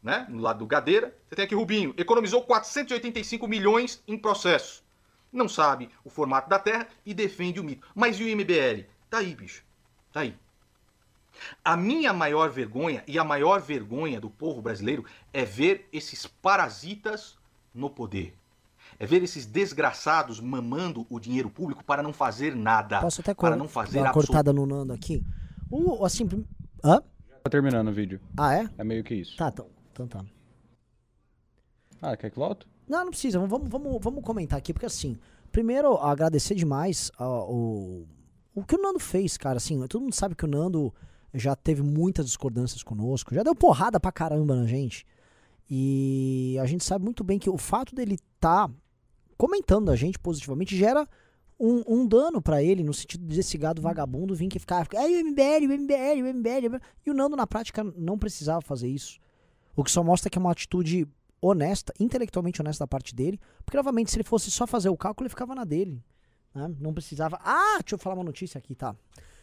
[0.01, 0.25] né?
[0.29, 1.17] No lado do Gadeira.
[1.29, 1.93] Você tem aqui Rubinho.
[1.97, 4.85] Economizou 485 milhões em processo.
[5.33, 7.89] Não sabe o formato da terra e defende o mito.
[7.95, 8.87] Mas e o MBL?
[9.09, 9.65] Tá aí, bicho.
[10.13, 10.37] Tá aí.
[11.65, 17.39] A minha maior vergonha e a maior vergonha do povo brasileiro é ver esses parasitas
[17.75, 18.37] no poder.
[18.99, 23.01] É ver esses desgraçados mamando o dinheiro público para não fazer nada.
[23.01, 25.25] Posso até para não fazer dar uma absolutamente cortada no Nando aqui?
[25.71, 26.29] O, assim,
[26.85, 27.03] hã?
[27.43, 28.21] Tá terminando o vídeo.
[28.37, 28.69] Ah, é?
[28.77, 29.37] É meio que isso.
[29.37, 30.25] Tá, então, então tá.
[32.03, 32.67] Ah, quer que volta?
[32.93, 33.39] Não, não precisa.
[33.39, 35.17] Vamos, vamos, vamos comentar aqui, porque assim,
[35.51, 38.05] primeiro, agradecer demais o,
[38.55, 39.57] o que o Nando fez, cara.
[39.57, 40.93] Assim, todo mundo sabe que o Nando
[41.33, 45.07] já teve muitas discordâncias conosco, já deu porrada pra caramba na gente.
[45.71, 48.69] E a gente sabe muito bem que o fato dele tá
[49.39, 51.09] comentando a gente positivamente gera
[51.59, 55.25] um, um dano pra ele, no sentido desse gado vagabundo vir que ficar, aí o
[55.25, 59.19] MBL, o MBL, o MBL, e o Nando na prática não precisava fazer isso.
[59.75, 61.09] O que só mostra que é uma atitude
[61.43, 65.25] honesta, intelectualmente honesta da parte dele, porque novamente se ele fosse só fazer o cálculo,
[65.27, 66.01] ele ficava na dele.
[66.55, 66.73] né?
[66.81, 67.39] Não precisava.
[67.43, 68.95] Ah, deixa eu falar uma notícia aqui, tá?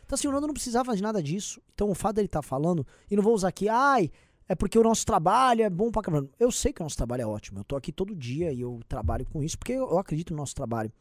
[0.05, 1.62] Então assim, o Nando não precisava de nada disso.
[1.75, 4.09] Então o fato dele estar falando, e não vou usar aqui, ai,
[4.47, 6.29] é porque o nosso trabalho é bom pra caramba.
[6.39, 7.59] Eu sei que o nosso trabalho é ótimo.
[7.59, 10.55] Eu tô aqui todo dia e eu trabalho com isso porque eu, acredito no nosso
[10.55, 10.91] trabalho.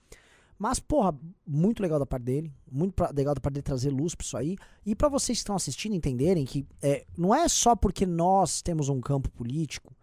[0.59, 2.53] Mas, porra, muito legal da parte dele.
[2.71, 4.57] Muito pra- legal da parte dele trazer luz pra isso aí.
[4.85, 8.89] E pra vocês que estão assistindo entenderem que é, não é só porque nós temos
[8.89, 9.95] um campo político,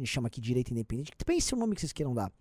[0.00, 2.32] a gente chama aqui de direita independente, que pense o nome que vocês queiram dar.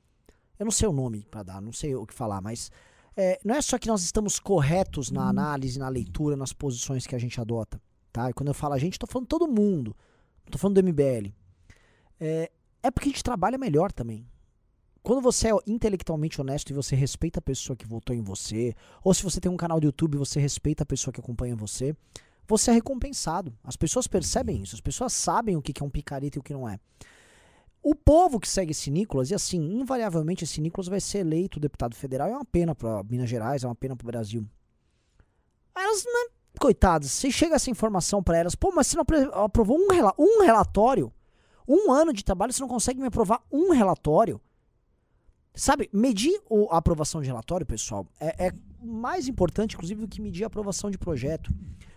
[0.58, 2.72] Eu não sei o nome pra dar, não sei o que falar, mas
[3.16, 7.16] é, não é só que nós estamos corretos na análise, na leitura, nas posições que
[7.16, 8.30] a gente adota, tá?
[8.30, 9.96] E quando eu falo a gente, tô falando todo mundo.
[10.46, 11.34] Não tô falando do MBL.
[12.20, 12.52] É,
[12.84, 14.26] é porque a gente trabalha melhor também.
[15.04, 19.14] Quando você é intelectualmente honesto e você respeita a pessoa que votou em você, ou
[19.14, 21.96] se você tem um canal do YouTube e você respeita a pessoa que acompanha você,
[22.48, 23.52] você é recompensado.
[23.64, 26.54] As pessoas percebem isso, as pessoas sabem o que é um picareta e o que
[26.54, 26.80] não é.
[27.84, 31.96] O povo que segue esse Nicolas, e assim, invariavelmente esse Nicolas vai ser eleito deputado
[31.96, 34.48] federal, é uma pena para Minas Gerais, é uma pena para o Brasil.
[35.76, 39.04] Elas, né, coitadas, se chega essa informação para elas, pô, mas você não
[39.44, 39.88] aprovou um,
[40.20, 41.12] um relatório,
[41.68, 44.40] um ano de trabalho, você não consegue me aprovar um relatório.
[45.54, 46.40] Sabe, medir
[46.70, 50.90] a aprovação de relatório, pessoal, é, é mais importante, inclusive, do que medir a aprovação
[50.90, 51.52] de projeto.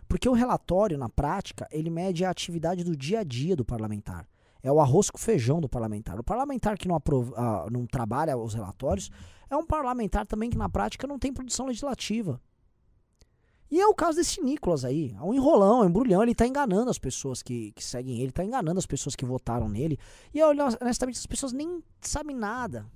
[0.09, 4.27] Porque o relatório, na prática, ele mede a atividade do dia a dia do parlamentar.
[4.65, 6.19] É o arroz com feijão do parlamentar.
[6.19, 9.11] O parlamentar que não, aprova, ah, não trabalha os relatórios
[9.51, 12.41] é um parlamentar também que, na prática, não tem produção legislativa.
[13.71, 15.15] E é o caso desse Nicolas aí.
[15.19, 16.23] É um enrolão, é um embrulhão.
[16.23, 19.69] Ele tá enganando as pessoas que, que seguem ele, tá enganando as pessoas que votaram
[19.69, 19.99] nele.
[20.33, 22.87] E honestamente, as pessoas nem sabem nada.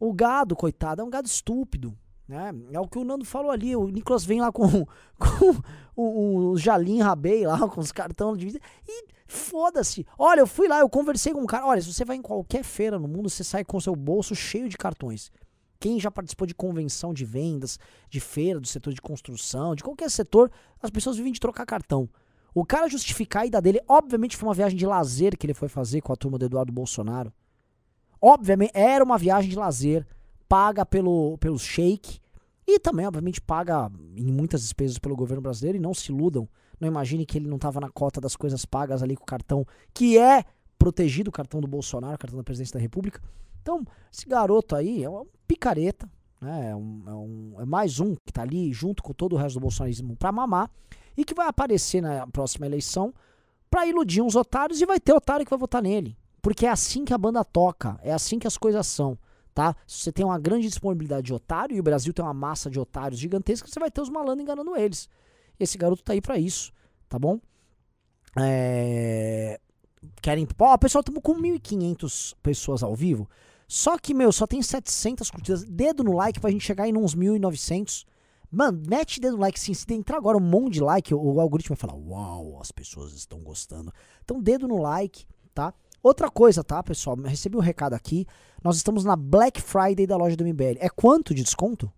[0.00, 1.94] O gado, coitado, é um gado estúpido.
[2.28, 2.54] Né?
[2.72, 3.74] É o que o Nando falou ali.
[3.74, 4.68] O Nicolas vem lá com,
[5.18, 5.62] com
[5.96, 8.66] o, o Jalim Rabei lá, com os cartões de visita.
[8.86, 10.06] E foda-se.
[10.18, 11.66] Olha, eu fui lá, eu conversei com um cara.
[11.66, 14.68] Olha, se você vai em qualquer feira no mundo, você sai com seu bolso cheio
[14.68, 15.32] de cartões.
[15.80, 17.78] Quem já participou de convenção de vendas,
[18.10, 20.50] de feira, do setor de construção, de qualquer setor,
[20.82, 22.08] as pessoas vivem de trocar cartão.
[22.52, 25.68] O cara justificar a ida dele, obviamente foi uma viagem de lazer que ele foi
[25.68, 27.32] fazer com a turma do Eduardo Bolsonaro.
[28.20, 30.04] Obviamente, era uma viagem de lazer,
[30.48, 32.18] paga pelo, pelo shake
[32.66, 35.78] e também, obviamente, paga em muitas despesas pelo governo brasileiro.
[35.78, 36.48] E não se iludam,
[36.80, 39.66] não imagine que ele não estava na cota das coisas pagas ali com o cartão,
[39.94, 40.44] que é
[40.78, 43.20] protegido, o cartão do Bolsonaro, o cartão da presidência da República.
[43.62, 46.08] Então, esse garoto aí é uma picareta,
[46.40, 46.70] né?
[46.70, 49.54] É, um- é um- é mais um que tá ali junto com todo o resto
[49.58, 50.70] do bolsonarismo pra mamar
[51.16, 53.12] e que vai aparecer na próxima eleição
[53.70, 56.16] pra iludir uns otários e vai ter otário que vai votar nele.
[56.40, 59.18] Porque é assim que a banda toca, é assim que as coisas são,
[59.58, 59.74] tá?
[59.88, 62.78] Se você tem uma grande disponibilidade de otário e o Brasil tem uma massa de
[62.78, 65.08] otários gigantesca, você vai ter os malandros enganando eles.
[65.58, 66.72] Esse garoto tá aí pra isso,
[67.08, 67.40] tá bom?
[68.38, 69.58] É...
[70.22, 70.46] Querem...
[70.60, 73.28] Ó, o pessoal, estamos com 1.500 pessoas ao vivo.
[73.66, 75.64] Só que, meu, só tem 700 curtidas.
[75.64, 78.06] Dedo no like pra gente chegar em uns 1.900.
[78.52, 79.74] Mano, mete dedo no like sim.
[79.74, 83.12] Se entrar agora um monte de like, o, o algoritmo vai falar: Uau, as pessoas
[83.12, 83.92] estão gostando.
[84.24, 85.74] Então, dedo no like, tá?
[86.02, 87.16] Outra coisa, tá, pessoal?
[87.16, 88.26] Recebi um recado aqui.
[88.62, 90.78] Nós estamos na Black Friday da loja do MBL.
[90.78, 91.92] É quanto de desconto?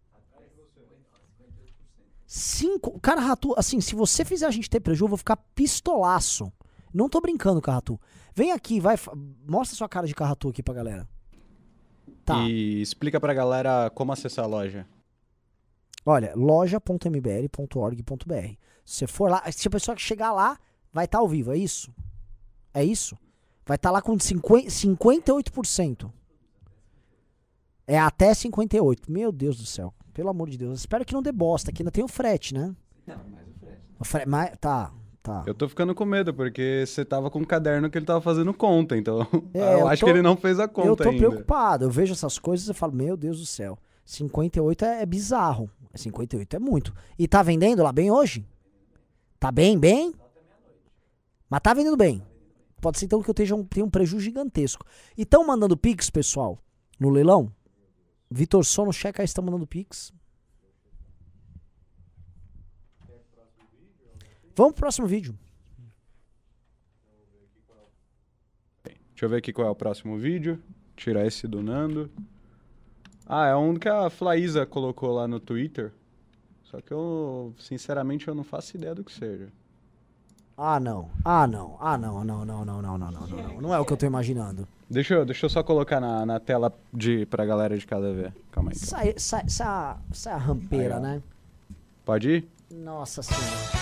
[2.27, 2.99] Cinco.
[3.01, 6.53] Cara, Ratu, assim, se você fizer a gente ter prejuízo, eu vou ficar pistolaço.
[6.93, 8.01] Não tô brincando, Carratu.
[8.35, 8.97] Vem aqui, vai.
[9.47, 11.09] Mostra sua cara de Carratu aqui pra galera.
[12.25, 12.49] Tá.
[12.49, 14.87] E explica pra galera como acessar a loja.
[16.07, 18.55] Olha, loja.mbl.org.br.
[18.85, 20.59] Se você for lá, se a pessoa que chegar lá,
[20.93, 21.93] vai estar ao vivo, é isso?
[22.73, 23.17] É isso?
[23.71, 26.11] Vai estar lá com 50, 58%.
[27.87, 29.13] É até 58.
[29.13, 29.95] Meu Deus do céu.
[30.13, 30.81] Pelo amor de Deus.
[30.81, 32.75] Espero que não dê bosta, que ainda tem o frete, né?
[33.07, 33.79] Não, mais o frete.
[34.01, 35.45] O fre- mas, tá, tá.
[35.47, 38.53] Eu tô ficando com medo, porque você tava com um caderno que ele tava fazendo
[38.53, 39.21] conta, então
[39.55, 41.29] É, eu, eu acho tô- que ele não fez a conta Eu tô ainda.
[41.29, 41.85] preocupado.
[41.85, 43.79] Eu vejo essas coisas e falo, meu Deus do céu.
[44.05, 45.71] 58 é, é bizarro.
[45.95, 46.93] 58 é muito.
[47.17, 48.45] E tá vendendo lá bem hoje?
[49.39, 50.13] Tá bem, bem?
[51.49, 52.21] Mas tá vendendo bem.
[52.81, 54.85] Pode ser então que eu tenha um, tenha um prejuízo gigantesco.
[55.17, 56.59] E estão mandando Pix, pessoal,
[56.99, 57.53] no leilão?
[58.31, 60.13] Vitor Sono, checa aí, estão mandando Pix.
[64.55, 65.39] Vamos pro próximo vídeo.
[68.85, 70.63] Deixa eu ver aqui qual é o próximo vídeo.
[70.97, 72.11] Tirar esse do Nando.
[73.27, 75.93] Ah, é um que a Flaísa colocou lá no Twitter.
[76.63, 79.53] Só que eu, sinceramente, eu não faço ideia do que seja.
[80.63, 81.09] Ah, não.
[81.25, 81.79] Ah, não.
[81.81, 83.61] Ah, não, não, não, não, não, não, não, não, não.
[83.63, 84.69] Não é o que eu tô imaginando.
[84.91, 88.35] Deixa eu, deixa eu só colocar na, na tela de, pra galera de cada ver.
[88.53, 88.77] Calma aí.
[88.77, 91.23] Sai, sai, sai, sai a rampeira, né?
[92.05, 92.49] Pode ir?
[92.71, 93.80] Nossa senhora.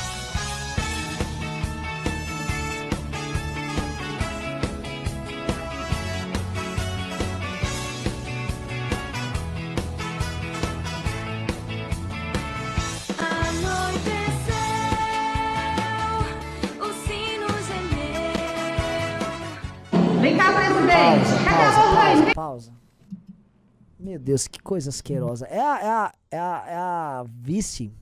[22.39, 22.73] Pausa.
[23.99, 25.45] Meu Deus, que coisa asquerosa.
[25.47, 27.93] É a, é a, é a, é a vice.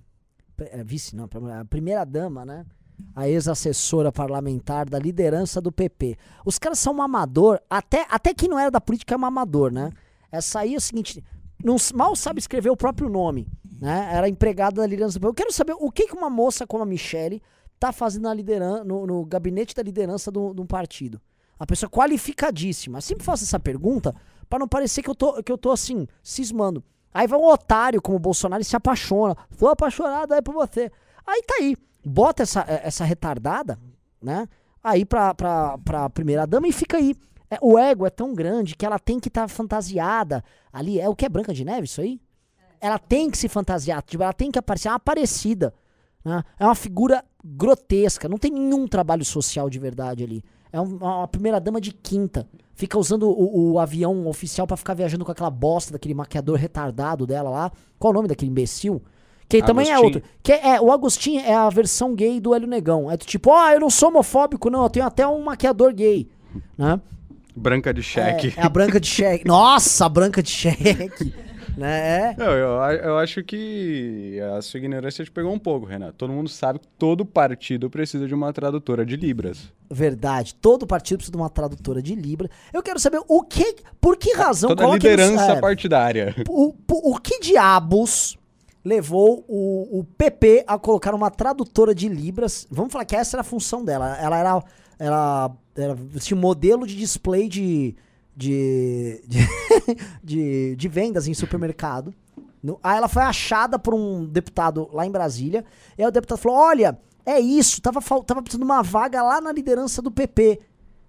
[0.59, 1.27] É vice, não,
[1.59, 2.67] a primeira dama, né?
[3.15, 6.19] A ex-assessora parlamentar da liderança do PP.
[6.45, 9.91] Os caras são mamador, até, até quem não era da política é mamador, né?
[10.31, 11.25] Essa aí é o seguinte:
[11.65, 13.49] não, mal sabe escrever o próprio nome,
[13.81, 14.11] né?
[14.13, 15.31] Era empregada da liderança do PP.
[15.31, 17.43] Eu quero saber o que, que uma moça como a Michelle
[17.81, 21.23] tá fazendo na lideran no, no gabinete da liderança de um partido.
[21.59, 22.99] Uma pessoa qualificadíssima.
[22.99, 24.15] Eu sempre faço essa pergunta
[24.49, 26.85] pra não parecer que eu tô, que eu tô assim, cismando.
[27.13, 29.37] Aí vai um otário como o Bolsonaro e se apaixona.
[29.59, 30.91] Tô apaixonado aí por você.
[31.27, 31.77] Aí tá aí.
[32.05, 33.79] Bota essa, eh, essa retardada,
[34.23, 34.47] né?
[34.85, 37.17] Aí pra, pra, pra primeira dama e fica aí.
[37.51, 41.01] É, o ego é tão grande que ela tem que estar fantasiada ali.
[41.01, 42.21] É o que é Branca de Neve, isso aí?
[42.81, 45.73] Ela tem que se fantasiar, tipo, ela tem que aparecer, é uma aparecida.
[46.25, 46.43] né?
[46.59, 50.45] É uma figura grotesca, não tem nenhum trabalho social de verdade ali.
[50.77, 52.47] É um- uma primeira dama de quinta.
[52.75, 57.27] Fica usando o, o avião oficial pra ficar viajando com aquela bosta daquele maquiador retardado
[57.27, 57.73] dela lá.
[57.99, 59.01] Qual o nome daquele imbecil?
[59.49, 60.23] Que também é outro.
[60.43, 63.11] Que é, é, o Agostinho é a versão gay do Hélio Negão.
[63.11, 66.29] É tipo, ó, eu não sou homofóbico, não, eu tenho até um maquiador gay.
[66.77, 67.01] Né?
[67.55, 68.53] Branca de cheque.
[68.57, 69.47] É, é a branca de cheque.
[69.47, 71.33] Nossa, a branca de cheque.
[71.77, 72.33] né?
[72.33, 72.35] É.
[72.37, 72.69] Não, eu,
[73.03, 76.15] eu acho que a sua ignorância te pegou um pouco, Renato.
[76.15, 79.73] Todo mundo sabe que todo partido precisa de uma tradutora de Libras.
[79.91, 80.55] Verdade.
[80.55, 82.51] Todo partido precisa de uma tradutora de Libra.
[82.73, 83.77] Eu quero saber o que.
[84.01, 84.69] Por que razão.
[84.71, 86.35] Toda coloque no- liderança é, partidária.
[86.49, 88.37] o, o, o que diabos
[88.85, 92.67] levou o, o PP a colocar uma tradutora de Libras?
[92.71, 94.17] Vamos falar que essa era a função dela.
[94.19, 94.65] Ela era.
[94.99, 97.95] Ela, era um modelo de display de.
[98.37, 99.39] De, de,
[100.23, 102.13] de, de vendas em supermercado.
[102.63, 105.65] No- aí ela foi achada por um deputado lá em Brasília.
[105.97, 109.51] E aí o deputado falou: Olha, é isso, tava, tava precisando uma vaga lá na
[109.53, 110.61] liderança do PP.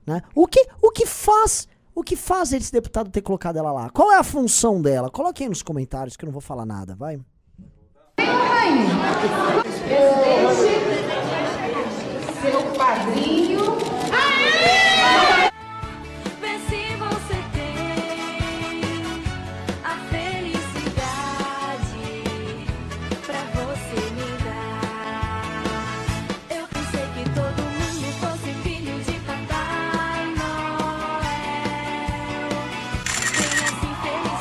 [0.05, 0.21] Né?
[0.33, 3.89] O, que, o que faz o que faz esse deputado ter colocado ela lá?
[3.89, 5.09] Qual é a função dela?
[5.09, 7.19] Coloque aí nos comentários que eu não vou falar nada, vai.
[12.41, 13.86] Seu padrinho.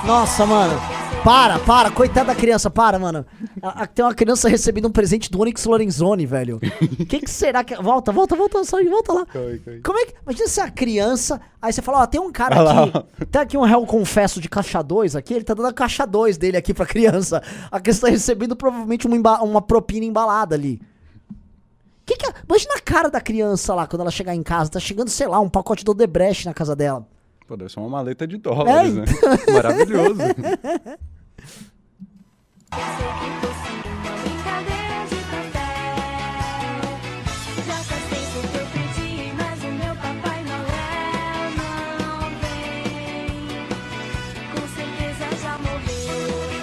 [0.07, 0.75] Nossa, mano.
[1.25, 3.27] Para, para, coitada da criança, para, mano.
[3.61, 6.59] A- a- tem uma criança recebendo um presente do Onyx Lorenzoni, velho.
[6.59, 6.61] O
[7.05, 7.75] que, que será que.
[7.75, 9.27] Volta, volta, volta, só volta lá.
[9.85, 10.15] Como é que.
[10.23, 11.41] Imagina se a criança.
[11.61, 13.27] Aí você fala, ó, tem um cara Olha lá, aqui.
[13.27, 16.39] Tem aqui um réu confesso de caixa 2 aqui, ele tá dando a caixa 2
[16.39, 17.43] dele aqui pra criança.
[17.73, 20.81] A criança tá recebendo provavelmente uma, emba- uma propina embalada ali.
[22.05, 24.71] Que que é- Imagina a cara da criança lá quando ela chegar em casa.
[24.71, 27.05] Tá chegando, sei lá, um pacote do Odebrecht na casa dela.
[27.47, 29.05] Pô, deve ser uma maleta de dólares, É, né?
[29.53, 30.21] Maravilhoso.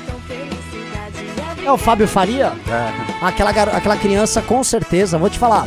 [0.01, 2.47] Então felicidade é o Fábio Faria?
[2.67, 3.25] É.
[3.25, 5.65] Aquela, aquela criança, com certeza, vou te falar.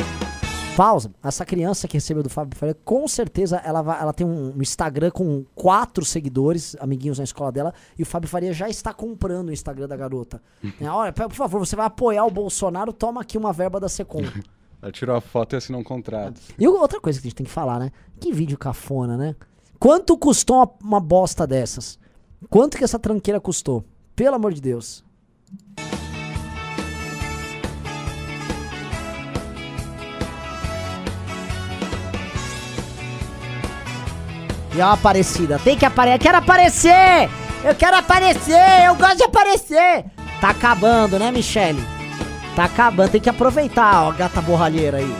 [0.77, 1.11] Pausa.
[1.23, 5.09] Essa criança que recebeu do Fábio Faria, com certeza ela, vai, ela tem um Instagram
[5.09, 9.51] com quatro seguidores, amiguinhos na escola dela, e o Fábio Faria já está comprando o
[9.51, 10.39] Instagram da garota.
[10.79, 14.21] É, olha, por favor, você vai apoiar o Bolsonaro, toma aqui uma verba da Secom.
[14.79, 16.39] Ela tirou a foto e assinou um contrato.
[16.59, 17.91] E outra coisa que a gente tem que falar, né?
[18.19, 19.35] Que vídeo cafona, né?
[19.79, 21.97] Quanto custou uma, uma bosta dessas?
[22.47, 23.83] Quanto que essa tranqueira custou?
[24.15, 25.03] Pelo amor de Deus.
[34.75, 35.59] E é uma aparecida.
[35.63, 36.15] Tem que aparecer.
[36.15, 37.29] Eu quero aparecer!
[37.63, 38.85] Eu quero aparecer!
[38.85, 40.05] Eu gosto de aparecer!
[40.39, 41.83] Tá acabando, né, Michele?
[42.55, 43.09] Tá acabando.
[43.11, 45.15] Tem que aproveitar, ó, gata borralheira aí.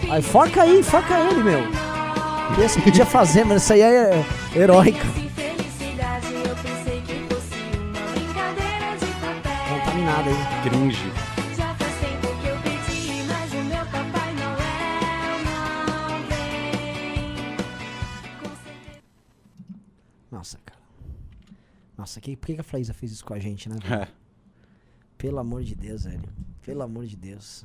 [0.00, 1.62] Que Aí, foca aí, foca ele, meu.
[2.58, 4.24] E esse podia fazer, mas isso aí é
[4.54, 5.21] heróica.
[10.70, 11.12] Vem.
[20.30, 20.80] Nossa, cara.
[21.96, 23.76] Nossa, que, por que a Flaísa fez isso com a gente, né?
[23.84, 23.88] É.
[23.88, 24.08] velho?
[25.18, 26.28] Pelo amor de Deus, velho.
[26.62, 27.64] Pelo amor de Deus.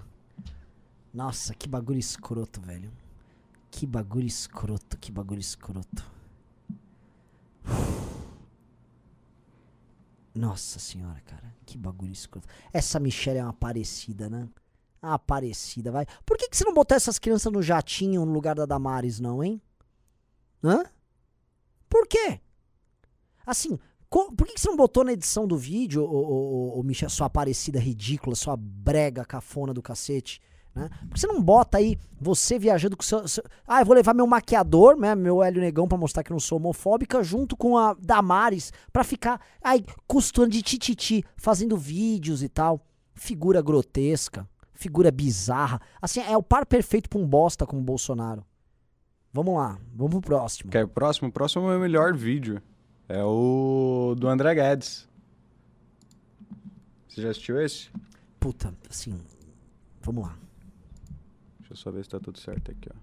[1.14, 2.92] Nossa, que bagulho escroto, velho.
[3.72, 6.04] Que bagulho escroto, que bagulho escroto.
[10.38, 11.56] Nossa senhora, cara.
[11.66, 12.48] Que bagulho escroto.
[12.72, 14.48] Essa Michelle é uma parecida, né?
[15.02, 16.06] Ah, Aparecida, vai.
[16.26, 19.44] Por que, que você não botou essas crianças no jatinho no lugar da Damares, não,
[19.44, 19.62] hein?
[20.64, 20.84] Hã?
[21.90, 22.40] Por quê?
[23.46, 23.80] Assim,
[24.10, 27.80] por que, você não botou na edição do vídeo, ô, ô, ô, ô, sua Aparecida
[27.80, 30.42] ridícula, sua brega cafona do cacete?
[30.78, 30.90] Né?
[31.08, 34.14] Por que você não bota aí você viajando com seu, seu- Ah, eu vou levar
[34.14, 35.16] meu maquiador, né?
[35.16, 39.42] Meu Hélio Negão pra mostrar que não sou homofóbica, junto com a Damares, pra ficar
[39.60, 42.80] aí costurando de tititi, fazendo vídeos e tal.
[43.16, 45.82] Figura grotesca, figura bizarra.
[46.00, 48.46] Assim, é o par perfeito pra um bosta como o Bolsonaro.
[49.34, 50.70] Vamos lá, vamos pro próximo.
[50.70, 51.30] Quer o próximo?
[51.30, 52.62] O próximo é o meu melhor vídeo.
[53.10, 55.08] É o do André Guedes.
[57.08, 57.90] Você já assistiu esse?
[58.40, 59.20] Puta, assim,
[60.04, 60.36] vamos lá.
[61.78, 62.98] Deixa eu só ver se tá tudo certo aqui, ó.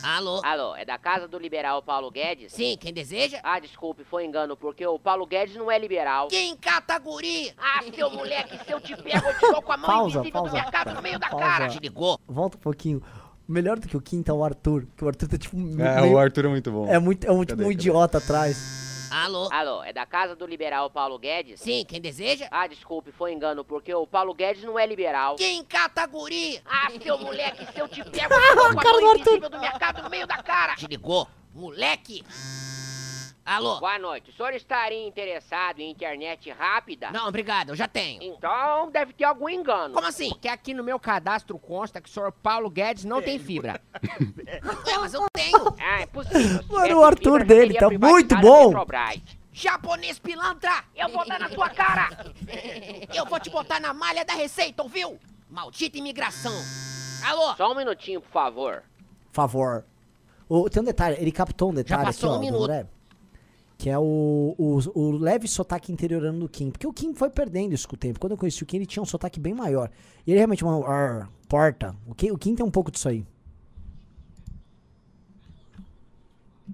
[0.00, 0.40] Alô?
[0.44, 2.52] Alô, é da casa do liberal Paulo Guedes?
[2.52, 3.40] Sim, quem deseja?
[3.42, 6.28] Ah, desculpe, foi engano, porque o Paulo Guedes não é liberal.
[6.28, 7.52] Quem cataguri?
[7.58, 10.32] Ah, seu moleque, se eu te pego, eu te dou com a mão Pausa, invisível
[10.40, 10.50] pausa.
[10.50, 11.44] do mercado no meio da Pausa.
[11.44, 11.68] cara.
[11.68, 12.20] Te ligou?
[12.26, 13.02] Volta um pouquinho.
[13.46, 16.12] Melhor do que o Kim tá o Arthur, que o Arthur tá tipo É, meio-
[16.14, 16.86] o Arthur é muito bom.
[16.86, 17.72] É muito, é um, tipo, Cadê, um cadê?
[17.74, 18.78] idiota atrás.
[19.10, 19.48] Alô?
[19.52, 21.60] Alô, é da casa do liberal Paulo Guedes?
[21.60, 22.48] Sim, quem deseja?
[22.50, 25.36] Ah, desculpe, foi engano, porque o Paulo Guedes não é liberal.
[25.36, 26.60] Quem cataguri?
[26.64, 29.58] Ah, seu moleque, se eu te pego, eu te dou com a Cara invisível do
[29.58, 30.74] mercado no meio da cara.
[30.76, 31.28] Te ligou?
[31.54, 32.24] Moleque?
[33.48, 33.80] Alô?
[33.80, 34.28] Boa noite.
[34.30, 37.10] O senhor estaria interessado em internet rápida?
[37.10, 38.22] Não, obrigado, eu já tenho.
[38.22, 39.94] Então deve ter algum engano.
[39.94, 40.28] Como assim?
[40.28, 43.80] Porque aqui no meu cadastro consta que o senhor Paulo Guedes não tem fibra.
[44.46, 45.74] é, mas eu tenho.
[45.80, 46.62] Ah, é possível.
[46.68, 48.72] Mano, o Arthur fibra, já dele tá muito bom.
[49.50, 52.10] Japonês pilantra, eu vou dar na sua cara.
[53.12, 55.18] Eu vou te botar na malha da Receita, ouviu?
[55.50, 56.52] Maldita imigração.
[57.24, 57.56] Alô?
[57.56, 58.84] Só um minutinho, por favor.
[59.32, 59.84] Favor.
[60.48, 62.88] O- tem um detalhe, ele captou um detalhe passou aqui, ó, um minuto.
[63.78, 66.68] Que é o, o, o leve sotaque interiorano do Kim.
[66.72, 68.18] Porque o Kim foi perdendo isso com o tempo.
[68.18, 69.88] Quando eu conheci o Kim, ele tinha um sotaque bem maior.
[70.26, 71.94] E ele realmente uma "Arr, porta.
[72.04, 73.24] O Kim, o Kim tem um pouco disso aí.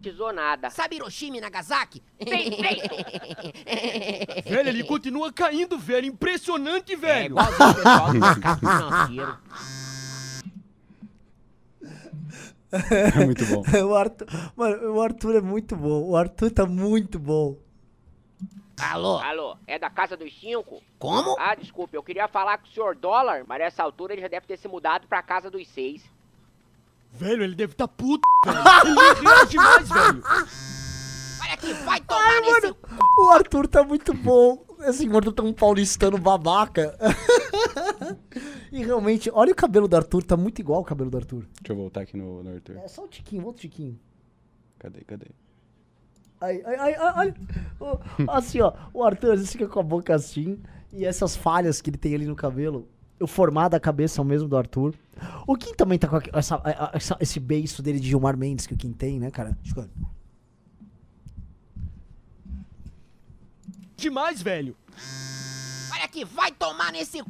[0.01, 0.71] Precisou nada.
[0.71, 2.03] Sabe Hiroshima e Nagasaki?
[2.25, 2.95] Bem feito.
[4.51, 6.07] Velho, ele continua caindo, velho.
[6.07, 7.37] Impressionante, velho.
[7.37, 9.39] igualzinho o pessoal do mercado financeiro.
[13.21, 13.63] É muito bom.
[13.87, 16.11] o Arthur, mano, o Arthur é muito bom.
[16.11, 17.57] O Arthur tá muito bom.
[18.81, 19.19] Alô?
[19.19, 20.83] Alô, é da casa dos cinco?
[20.99, 21.37] Como?
[21.39, 24.47] Ah, desculpe, eu queria falar com o senhor Dólar, mas nessa altura ele já deve
[24.47, 26.03] ter se mudado pra casa dos seis.
[27.13, 28.59] Velho, ele deve estar tá puto, velho.
[28.87, 30.23] Ele reage mais, velho.
[31.71, 32.75] Aqui, vai tomar nesse...
[33.19, 34.65] O Arthur tá muito bom.
[34.81, 36.97] Assim, o Arthur tá um paulistano babaca.
[38.71, 41.47] e realmente, olha o cabelo do Arthur, tá muito igual o cabelo do Arthur.
[41.61, 42.77] Deixa eu voltar aqui no, no Arthur.
[42.79, 43.99] É só o tiquinho, outro tiquinho.
[44.79, 45.27] Cadê, cadê?
[46.41, 47.35] Ai, ai, ai, ai,
[48.29, 50.61] Assim, ó, o Arthur às vezes fica com a boca assim,
[50.93, 52.87] e essas falhas que ele tem ali no cabelo,
[53.19, 54.95] o formato da cabeça é o mesmo do Arthur.
[55.47, 56.61] O Kim também tá com essa,
[56.93, 59.57] essa- esse beiço dele de Gilmar Mendes que o Kim tem, né, cara?
[59.63, 59.89] Deixa eu-
[63.97, 64.77] Demais, velho.
[65.93, 67.25] Olha aqui, vai tomar nesse c...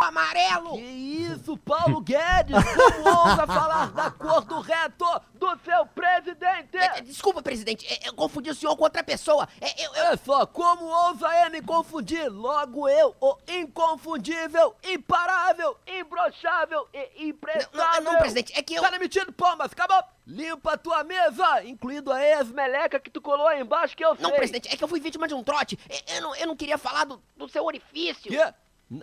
[0.00, 0.72] amarelo.
[0.72, 2.56] Que isso, Paulo Guedes?
[2.74, 6.76] Como ousa falar da cor do reto do seu presidente?
[6.76, 9.46] É, Desculpa, presidente, é, eu confundi o senhor com outra pessoa.
[9.60, 10.00] É, eu, eu...
[10.10, 12.28] Olha só, como ousa é me confundir?
[12.30, 17.70] Logo eu, o inconfundível, imparável, imbrochável e imprestável.
[17.78, 20.02] Não, não, não, presidente, é que eu- Tá demitido, palmas, acabou.
[20.26, 24.22] Limpa a tua mesa, incluindo a ex-meleca que tu colou aí embaixo que eu sei.
[24.22, 25.78] Não, presidente, é que eu fui vítima de um trote.
[25.88, 28.30] É, Eu não, eu não queria falar do, do seu orifício.
[28.30, 28.54] Quê?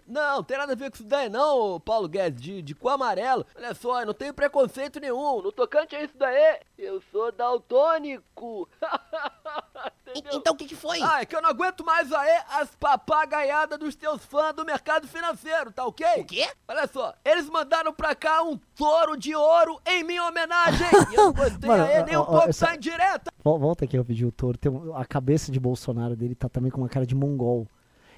[0.05, 3.45] Não, tem nada a ver com isso daí não, Paulo Guedes, de, de cor amarelo.
[3.55, 5.41] Olha só, eu não tenho preconceito nenhum.
[5.41, 8.67] No tocante a isso daí, eu sou daltônico.
[10.33, 11.01] Então o que, que foi?
[11.01, 15.05] Ah, é que eu não aguento mais aí as papagaiadas dos teus fãs do mercado
[15.07, 16.05] financeiro, tá ok?
[16.21, 16.47] O quê?
[16.67, 20.87] Olha só, eles mandaram pra cá um touro de ouro em minha homenagem.
[21.11, 23.31] E eu não gostei Mano, aí ó, nem um ó, pouco essa- indireta.
[23.43, 24.57] Vol- Volta aqui rapidinho, o touro.
[24.57, 27.67] Tem um- a cabeça de Bolsonaro dele tá também com uma cara de mongol.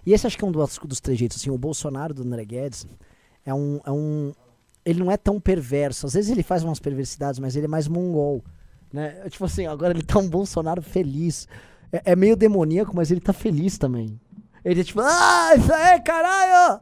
[0.06, 1.38] E esse acho que é um dos, dos trejeitos.
[1.38, 2.86] Assim, o Bolsonaro do André Guedes
[3.46, 4.34] é um, é um.
[4.86, 6.06] Ele não é tão perverso.
[6.06, 8.44] Às vezes ele faz umas perversidades, mas ele é mais mongol.
[8.92, 9.10] Né?
[9.30, 11.48] Tipo assim, agora ele tá um Bolsonaro feliz.
[11.92, 14.20] É, é meio demoníaco, mas ele tá feliz também.
[14.64, 16.82] Ele é tipo, ah, isso aí, caralho!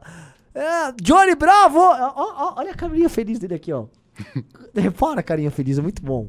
[0.54, 1.78] É, Johnny Bravo!
[1.78, 3.86] Ó, ó, olha a carinha feliz dele aqui, ó.
[4.74, 6.28] Repara a carinha feliz, é muito bom.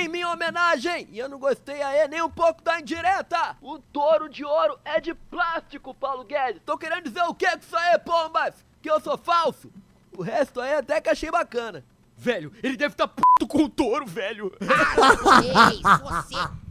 [0.00, 3.56] Em minha homenagem, e eu não gostei aí nem um pouco da indireta.
[3.60, 6.62] O touro de ouro é de plástico, Paulo Guedes.
[6.64, 8.54] Tô querendo dizer o que com isso aí, pombas?
[8.80, 9.72] Que eu sou falso?
[10.16, 11.84] O resto aí até que achei bacana.
[12.16, 14.52] Velho, ele deve estar puto com o touro, velho.
[14.60, 16.68] Ah, você, você.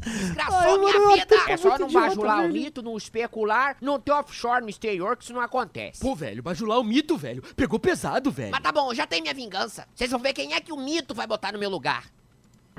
[0.00, 1.26] Desgraçou Ai, minha mano, vida!
[1.26, 5.24] Tá É só não bajular o mito, não especular, não ter offshore no exterior, que
[5.24, 6.00] isso não acontece.
[6.00, 7.42] Pô, velho, bajular o mito, velho.
[7.54, 8.50] Pegou pesado, velho.
[8.50, 9.86] Mas tá bom, já tem minha vingança.
[9.94, 12.04] Vocês vão ver quem é que o mito vai botar no meu lugar.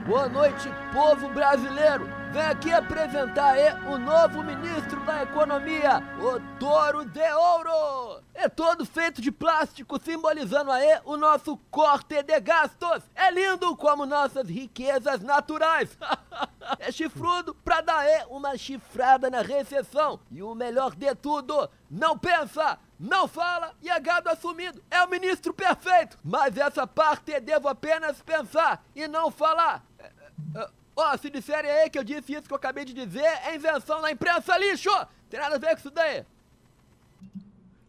[0.05, 2.09] Boa noite, povo brasileiro.
[2.31, 8.23] Vem aqui apresentar aí o novo ministro da Economia, o Touro de Ouro.
[8.33, 13.03] É todo feito de plástico, simbolizando aí o nosso corte de gastos.
[13.13, 15.95] É lindo como nossas riquezas naturais.
[16.79, 20.19] é chifrudo pra dar aí uma chifrada na recessão.
[20.31, 24.81] E o melhor de tudo, não pensa, não fala e é gado assumido.
[24.91, 26.17] É o ministro perfeito.
[26.23, 29.83] Mas essa parte devo apenas pensar e não falar.
[29.97, 30.11] É,
[30.55, 33.55] é, Ó, se disserem aí que eu disse isso que eu acabei de dizer, é
[33.55, 34.89] invenção da imprensa, lixo!
[35.29, 36.23] Tem nada a ver com isso daí.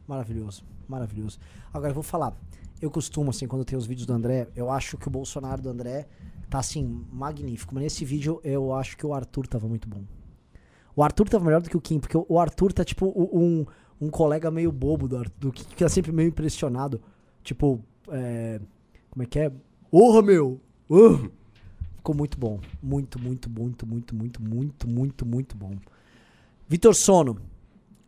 [0.06, 1.38] Maravilhoso, maravilhoso.
[1.72, 2.32] Agora eu vou falar.
[2.80, 5.68] Eu costumo, assim, quando tem os vídeos do André, eu acho que o Bolsonaro do
[5.68, 6.06] André
[6.50, 7.74] tá, assim, magnífico.
[7.74, 10.02] Mas nesse vídeo eu acho que o Arthur tava muito bom.
[10.94, 13.64] O Arthur tava melhor do que o Kim, porque o- Arthur tá, tipo, um,
[14.02, 17.00] um colega meio bobo do Arthur, que fica sempre meio impressionado.
[17.44, 18.60] Tipo, é.
[19.08, 19.52] Como é que é?
[19.90, 20.60] Porra, meu!
[20.90, 21.30] Uh!
[21.96, 22.58] Ficou muito bom.
[22.82, 25.76] Muito, muito, muito, muito, muito, muito, muito, muito bom.
[26.66, 27.38] Vitor Sono.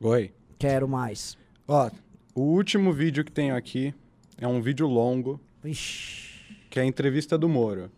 [0.00, 0.32] Oi.
[0.58, 1.38] Quero mais.
[1.68, 1.88] Ó,
[2.34, 3.94] o último vídeo que tenho aqui
[4.36, 5.40] é um vídeo longo.
[6.70, 7.88] Que é a entrevista do Moro.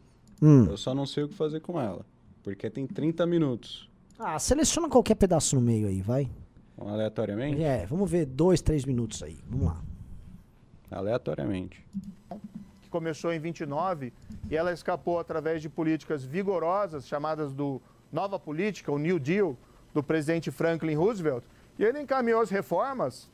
[0.43, 0.67] Hum.
[0.67, 2.05] Eu só não sei o que fazer com ela.
[2.43, 3.89] Porque tem 30 minutos.
[4.19, 6.29] Ah, seleciona qualquer pedaço no meio aí, vai.
[6.79, 7.63] Aleatoriamente?
[7.63, 9.39] É, vamos ver dois, três minutos aí.
[9.49, 9.83] Vamos lá.
[10.91, 11.85] Aleatoriamente.
[12.83, 14.13] que começou em 29
[14.51, 17.81] e ela escapou através de políticas vigorosas chamadas do
[18.13, 19.57] Nova Política, o New Deal,
[19.93, 21.45] do presidente Franklin Roosevelt.
[21.79, 23.29] E ele encaminhou as reformas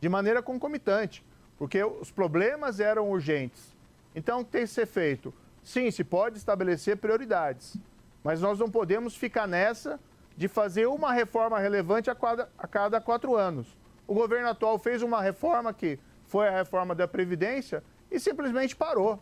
[0.00, 1.24] de maneira concomitante,
[1.58, 3.74] porque os problemas eram urgentes.
[4.14, 5.32] Então, o que tem que ser feito?
[5.62, 7.76] Sim, se pode estabelecer prioridades,
[8.22, 9.98] mas nós não podemos ficar nessa
[10.38, 13.66] de fazer uma reforma relevante a cada, a cada quatro anos.
[14.06, 19.18] O governo atual fez uma reforma que foi a reforma da Previdência e simplesmente parou.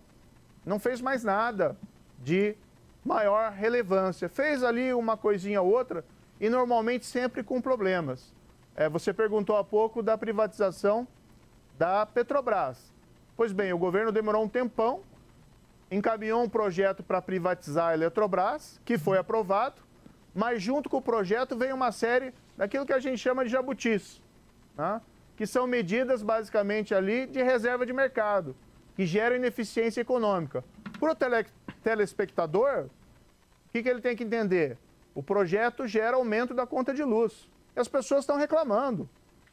[0.62, 1.75] Não fez mais nada
[2.19, 2.55] de
[3.03, 4.29] maior relevância.
[4.29, 6.05] Fez ali uma coisinha ou outra
[6.39, 8.35] e normalmente sempre com problemas.
[8.75, 11.09] É, você perguntou há pouco da privatização
[11.79, 12.93] da Petrobras.
[13.35, 15.01] Pois bem, o governo demorou um tempão,
[15.91, 19.86] encaminhou um projeto para privatizar a Eletrobras, que foi aprovado,
[20.37, 24.20] mas junto com o projeto veio uma série daquilo que a gente chama de jabutis,
[24.76, 25.01] né?
[25.34, 28.55] que são medidas basicamente ali de reserva de mercado,
[28.95, 30.62] que geram ineficiência econômica.
[31.01, 31.47] Para o tele,
[31.82, 34.76] telespectador, o que, que ele tem que entender?
[35.14, 37.49] O projeto gera aumento da conta de luz.
[37.74, 39.09] E as pessoas estão reclamando.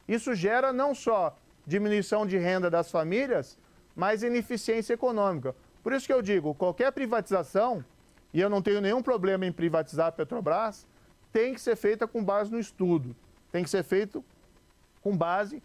[0.06, 1.34] Isso gera não só
[1.66, 3.58] diminuição de renda das famílias,
[3.96, 5.56] mas ineficiência econômica.
[5.82, 7.82] Por isso que eu digo, qualquer privatização,
[8.34, 10.84] e eu não tenho nenhum problema em privatizar a Petrobras,
[11.32, 13.14] tem que ser feita com base no estudo.
[13.52, 14.24] Tem que ser feito
[15.00, 15.62] com base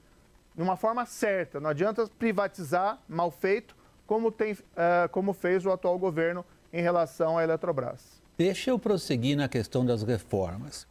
[0.55, 1.59] de uma forma certa.
[1.59, 7.39] Não adianta privatizar mal feito, como, tem, eh, como fez o atual governo em relação
[7.39, 8.21] à Eletrobras.
[8.37, 10.87] Deixa eu prosseguir na questão das reformas.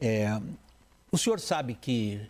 [0.00, 0.28] É,
[1.10, 2.20] o senhor sabe que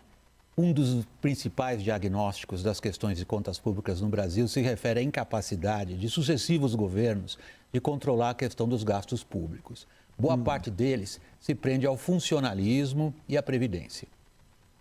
[0.57, 5.95] um dos principais diagnósticos das questões de contas públicas no Brasil se refere à incapacidade
[5.95, 7.37] de sucessivos governos
[7.71, 9.87] de controlar a questão dos gastos públicos.
[10.17, 14.07] Boa parte deles se prende ao funcionalismo e à previdência.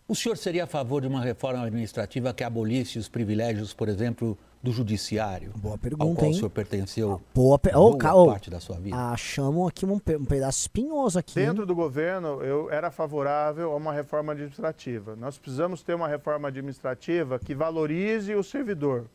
[0.08, 4.38] O senhor seria a favor de uma reforma administrativa que abolisse os privilégios, por exemplo,
[4.62, 5.50] do judiciário?
[5.56, 6.32] Boa pergunta, ao qual hein?
[6.32, 7.70] o senhor pertenceu Boa, pe...
[7.72, 8.96] boa Ô, ca- ô, parte da sua vida?
[8.96, 11.40] Achamos aqui um, pe- um pedaço espinhoso aqui.
[11.40, 11.46] hein?
[11.46, 15.16] Dentro do governo, eu era favorável a uma reforma administrativa.
[15.16, 19.06] Nós precisamos ter uma reforma administrativa que valorize o servidor.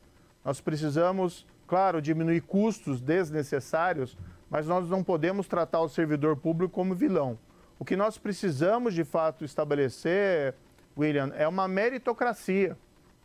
[0.44, 4.18] Nós precisamos, claro, diminuir custos desnecessários,
[4.50, 7.40] mas nós não podemos tratar o servidor público como vilão.
[7.80, 10.54] O que nós precisamos, de fato, estabelecer,
[10.98, 12.78] William, é uma meritocracia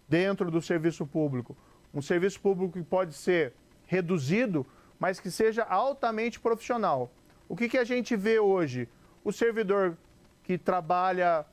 [0.09, 1.57] dentro do serviço público.
[1.93, 3.53] Um serviço público que pode ser
[3.87, 4.67] reduzido,
[4.99, 7.11] mas que seja altamente profissional.
[7.49, 8.89] O que, que a gente vê hoje?
[9.25, 9.97] O servidor
[10.43, 11.45] que trabalha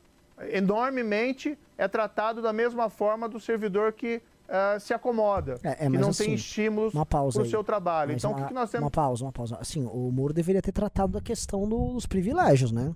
[0.49, 5.97] enormemente é tratado da mesma forma do servidor que ah, se acomoda, É, é, que
[5.97, 8.11] não assim, tem estímulos uma pausa para o seu trabalho.
[8.11, 9.57] Mas Então, o uma, que, que nós temos Uma pausa, uma pausa.
[9.59, 12.93] Assim, o Moro deveria ter tratado da questão dos privilégios, né?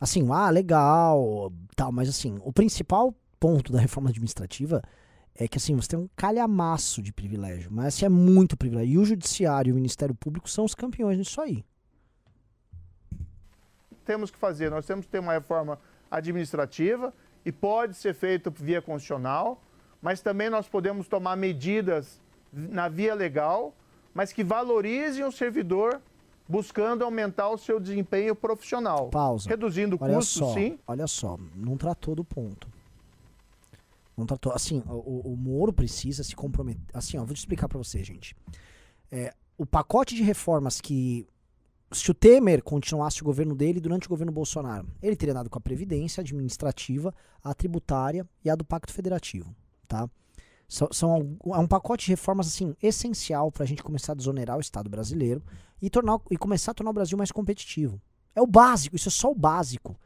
[0.00, 4.82] Assim, ah, legal, tal, mas assim, o principal ponto da reforma administrativa
[5.34, 8.94] é que assim, você tem um calhamaço de privilégio, mas assim, é muito privilégio.
[8.94, 11.64] E o judiciário e o Ministério Público são os campeões nisso aí.
[14.04, 14.70] temos que fazer?
[14.70, 15.78] Nós temos que ter uma reforma
[16.10, 17.12] administrativa
[17.44, 19.62] e pode ser feito via constitucional,
[20.00, 22.20] mas também nós podemos tomar medidas
[22.52, 23.74] na via legal,
[24.14, 26.00] mas que valorizem o servidor
[26.48, 29.10] buscando aumentar o seu desempenho profissional.
[29.10, 29.48] Pausa.
[29.48, 30.78] Reduzindo Olha custos, só, sim.
[30.86, 32.66] Olha só, não tratou do ponto.
[34.16, 34.52] Não tratou.
[34.52, 36.82] Assim, o, o- o Moro precisa se comprometer.
[36.92, 38.34] Assim, ó, vou te explicar pra você, gente.
[39.12, 41.26] É, o pacote de reformas que.
[41.90, 45.56] Se o Temer continuasse o governo dele durante o governo Bolsonaro, ele teria dado com
[45.56, 49.54] a Previdência, a administrativa, a tributária e a do Pacto Federativo.
[49.86, 50.06] Tá?
[50.68, 54.58] São, são é um pacote de reformas assim essencial para a gente começar a desonerar
[54.58, 55.42] o Estado brasileiro
[55.80, 58.00] e, tornar, e começar a tornar o Brasil mais competitivo.
[58.34, 59.98] É o básico, isso é só o básico.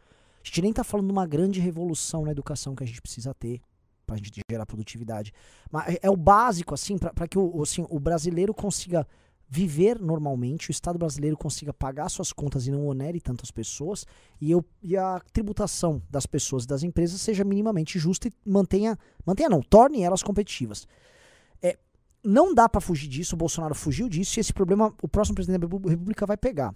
[0.42, 3.34] A gente nem tá falando de uma grande revolução na educação que a gente precisa
[3.34, 3.60] ter
[4.06, 5.32] pra gente gerar produtividade.
[5.70, 9.06] Mas é- é o básico, assim, para que o, assim, o brasileiro consiga
[9.54, 14.06] viver normalmente, o Estado brasileiro consiga pagar suas contas e não onere tantas pessoas,
[14.40, 18.98] e, eu, e a tributação das pessoas e das empresas seja minimamente justa e mantenha,
[19.26, 20.88] mantenha não, torne elas competitivas.
[21.60, 21.78] É,
[22.24, 25.60] não dá pra fugir disso, o Bolsonaro fugiu disso, e esse problema o próximo presidente
[25.60, 26.74] da República vai pegar.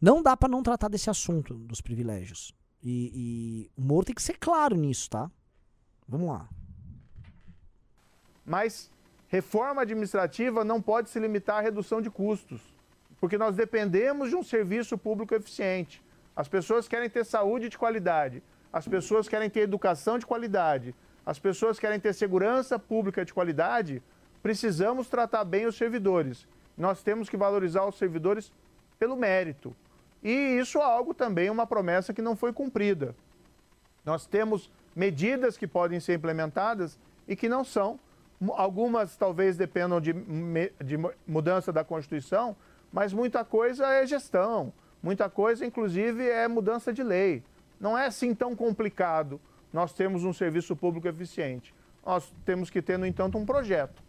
[0.00, 2.54] Não dá pra não tratar desse assunto dos privilégios.
[2.82, 5.30] E, e o Moro tem que ser claro nisso, tá?
[6.08, 6.48] Vamos lá.
[8.46, 8.90] Mas
[9.34, 12.60] reforma administrativa não pode se limitar à redução de custos,
[13.18, 16.00] porque nós dependemos de um serviço público eficiente.
[16.36, 18.40] As pessoas querem ter saúde de qualidade,
[18.72, 20.94] as pessoas querem ter educação de qualidade,
[21.26, 24.00] as pessoas querem ter segurança pública de qualidade.
[24.40, 26.46] Precisamos tratar bem os servidores.
[26.78, 28.52] Nós temos que valorizar os servidores
[29.00, 29.74] pelo mérito.
[30.22, 33.16] E isso é algo também, uma promessa que não foi cumprida.
[34.04, 37.98] Nós temos medidas que podem ser implementadas e que não são.
[38.54, 40.12] Algumas talvez dependam de,
[40.84, 42.56] de mu- mudança da Constituição,
[42.92, 44.72] mas muita coisa é gestão.
[45.02, 47.42] Muita coisa, inclusive, é mudança de lei.
[47.80, 49.40] Não é assim tão complicado
[49.72, 51.74] nós temos um serviço público eficiente.
[52.06, 54.02] Nós temos que ter, no entanto, um projeto.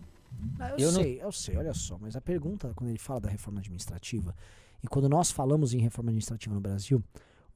[0.59, 3.19] Ah, eu, Eu não- sei, eu sei, olha só, mas a pergunta, quando ele fala
[3.21, 4.35] da reforma administrativa,
[4.83, 7.01] e quando nós falamos em reforma administrativa no Brasil,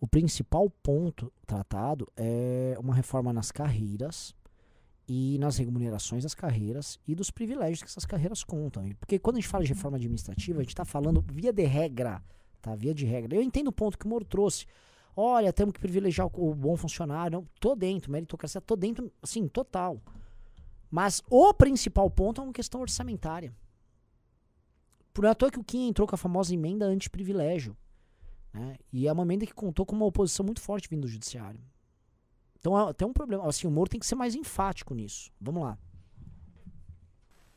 [0.02, 4.34] o principal ponto tratado é uma reforma nas carreiras
[5.10, 8.88] e nas remunerações das carreiras e dos privilégios que essas carreiras contam.
[9.00, 12.24] Porque quando a gente fala de reforma administrativa, a gente está falando via de regra,
[12.62, 12.76] tá?
[12.76, 13.36] Via de regra.
[13.36, 14.68] Eu entendo o ponto que o Moro trouxe.
[15.16, 17.40] Olha, temos que privilegiar o, o bom funcionário.
[17.40, 20.00] Não, tô dentro, meritocracia, tô dentro, assim, total.
[20.92, 23.52] Mas o principal ponto é uma questão orçamentária.
[25.12, 27.76] Por não é à toa que o Kim entrou com a famosa emenda anti-privilégio.
[28.54, 28.78] Né?
[28.94, 31.60] E é uma emenda que contou com uma oposição muito forte vindo do judiciário.
[32.60, 33.48] Então é- tem um problema.
[33.48, 35.32] Assim, o Moro tem que ser mais enfático nisso.
[35.40, 35.78] Vamos lá.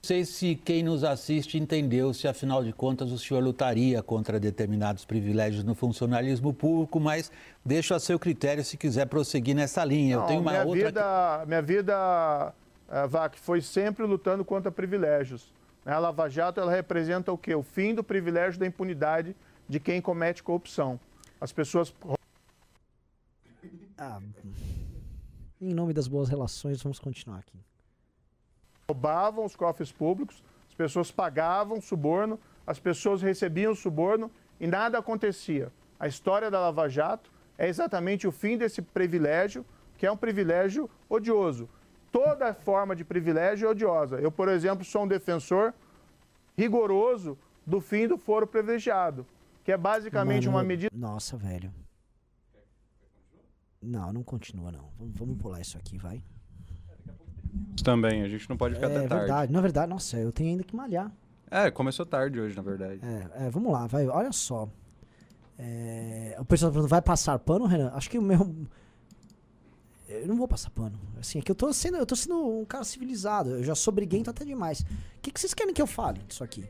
[0.05, 4.41] Não sei se quem nos assiste entendeu se, afinal de contas, o senhor lutaria contra
[4.41, 7.31] determinados privilégios no funcionalismo público, mas
[7.65, 10.15] deixo a seu critério se quiser prosseguir nessa linha.
[10.15, 10.87] Eu Não, tenho uma minha outra.
[10.87, 12.55] Vida, minha vida,
[12.89, 15.53] eh, Vac, foi sempre lutando contra privilégios.
[15.87, 17.55] A Lava Jato ela representa o quê?
[17.55, 19.37] O fim do privilégio da impunidade
[19.69, 20.99] de quem comete corrupção.
[21.41, 21.95] As pessoas
[23.97, 24.21] Ah,
[25.63, 27.57] em nome das boas relações, vamos continuar aqui.
[28.89, 35.73] roubavam os cofres públicos, as pessoas pagavam suborno, as pessoas recebiam suborno e nada acontecia.
[35.99, 39.65] A história da Lava Jato é exatamente o fim desse privilégio,
[39.97, 41.69] que é um privilégio odioso.
[42.11, 44.17] Toda forma de privilégio é odiosa.
[44.21, 45.73] Eu, por exemplo, sou um defensor
[46.59, 49.25] rigoroso do fim do foro privilegiado,
[49.65, 50.95] que é basicamente Mano, uma medida.
[50.95, 51.73] Nossa, velho.
[53.83, 54.91] Não, não continua, não.
[54.99, 56.23] Vamos, vamos pular isso aqui, vai.
[57.83, 59.25] Também, a gente não pode ficar é até tarde.
[59.25, 59.53] verdade.
[59.53, 61.13] Na verdade, nossa, eu tenho ainda que malhar.
[61.51, 63.01] É, começou tarde hoje, na verdade.
[63.05, 64.07] É, é, vamos lá, vai.
[64.09, 64.69] Olha só.
[65.59, 67.91] É, o pessoal tá perguntando, vai passar pano, Renan?
[67.95, 68.57] Acho que o meu.
[70.09, 70.99] Eu não vou passar pano.
[71.19, 73.51] Assim, é que eu tô sendo, eu tô sendo um cara civilizado.
[73.51, 74.81] Eu já sou briguento até demais.
[74.81, 74.87] O
[75.21, 76.65] que, que vocês querem que eu fale disso aqui?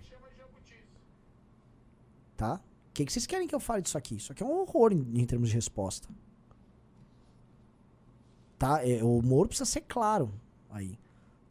[2.37, 2.61] Tá?
[2.91, 4.17] O que, que vocês querem que eu fale disso aqui?
[4.17, 6.09] Isso aqui é um horror em, em termos de resposta.
[8.63, 8.81] Tá?
[8.89, 10.33] É, o Moro precisa ser claro
[10.71, 10.97] aí.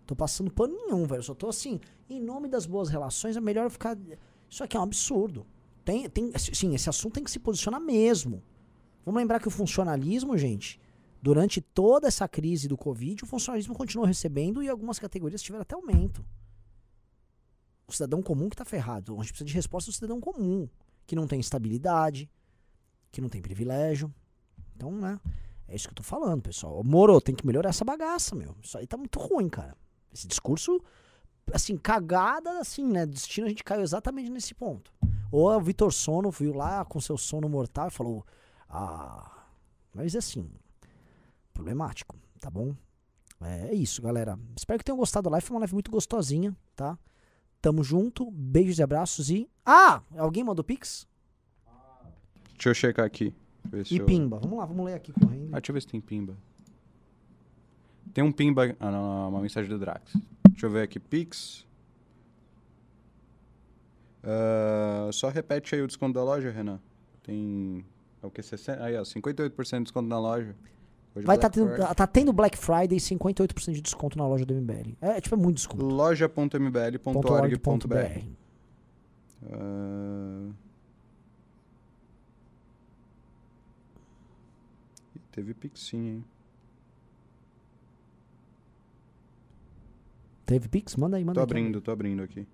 [0.08, 1.20] Tô passando pano nenhum, velho.
[1.20, 1.78] Eu só tô assim,
[2.10, 3.98] em nome das boas relações, é melhor ficar.
[4.50, 5.46] Isso aqui é um absurdo.
[5.84, 8.42] Tem, tem, sim, esse assunto tem que se posicionar mesmo.
[9.06, 10.80] Vamos lembrar que o funcionalismo, gente,
[11.22, 15.76] durante toda essa crise do Covid, o funcionalismo continuou recebendo e algumas categorias tiveram até
[15.76, 16.24] aumento.
[17.90, 19.16] O cidadão comum que tá ferrado.
[19.16, 20.66] A gente precisa de resposta do cidadão comum,
[21.06, 22.32] que não tem estabilidade,
[23.12, 24.10] que não tem privilégio.
[24.78, 25.20] Então, né?
[25.72, 26.84] É isso que eu tô falando, pessoal.
[26.84, 28.54] Moro, tem que melhorar essa bagaça, meu.
[28.62, 29.74] Isso aí tá muito ruim, cara.
[30.14, 30.84] Esse discurso,
[31.54, 33.06] assim, cagada, assim, né?
[33.06, 34.92] Destino a gente caiu exatamente nesse ponto.
[35.32, 38.26] Ou o Vitor Sono viu lá com seu sono mortal e falou:
[38.68, 39.46] Ah.
[39.94, 40.50] Mas assim,
[41.54, 42.76] problemático, tá bom?
[43.40, 44.38] É, é isso, galera.
[44.58, 45.48] Espero que tenham gostado da live.
[45.48, 47.00] Foi uma live muito gostosinha, tá?
[47.62, 48.30] Tamo junto.
[48.30, 49.50] Beijos e abraços e.
[49.66, 50.02] Ah!
[50.18, 51.08] Alguém mandou Pix?
[52.56, 53.34] Deixa eu checar aqui.
[53.90, 54.40] E eu- pimba.
[54.40, 55.50] Vamos lá, vamos ler aqui correndo.
[55.52, 56.36] Ah, deixa eu ver se tem pimba.
[58.14, 58.76] Tem um pimba.
[58.80, 60.14] Ah, não, não, uma mensagem do Drax.
[60.50, 61.00] Deixa eu ver aqui.
[61.00, 61.66] Pix.
[64.24, 66.80] Ah, só repete aí o desconto da loja, Renan.
[67.24, 67.86] Tem.
[68.22, 68.42] É o que?
[68.44, 68.84] 60?
[68.84, 70.56] Aí, ó, 58% de desconto na loja.
[71.16, 74.96] Hoje Vai tá tendo, tá tendo Black Friday 58% de desconto na loja do MBL.
[75.02, 75.86] É, tipo, é muito desconto.
[75.86, 78.22] loja.mbl.org.br.
[79.52, 80.50] Ah,
[85.32, 86.26] Teve Pix sim, hein?
[90.46, 90.96] Teve Pix?
[90.96, 92.46] Manda aí, manda Tô abrindo, tô abrindo aqui.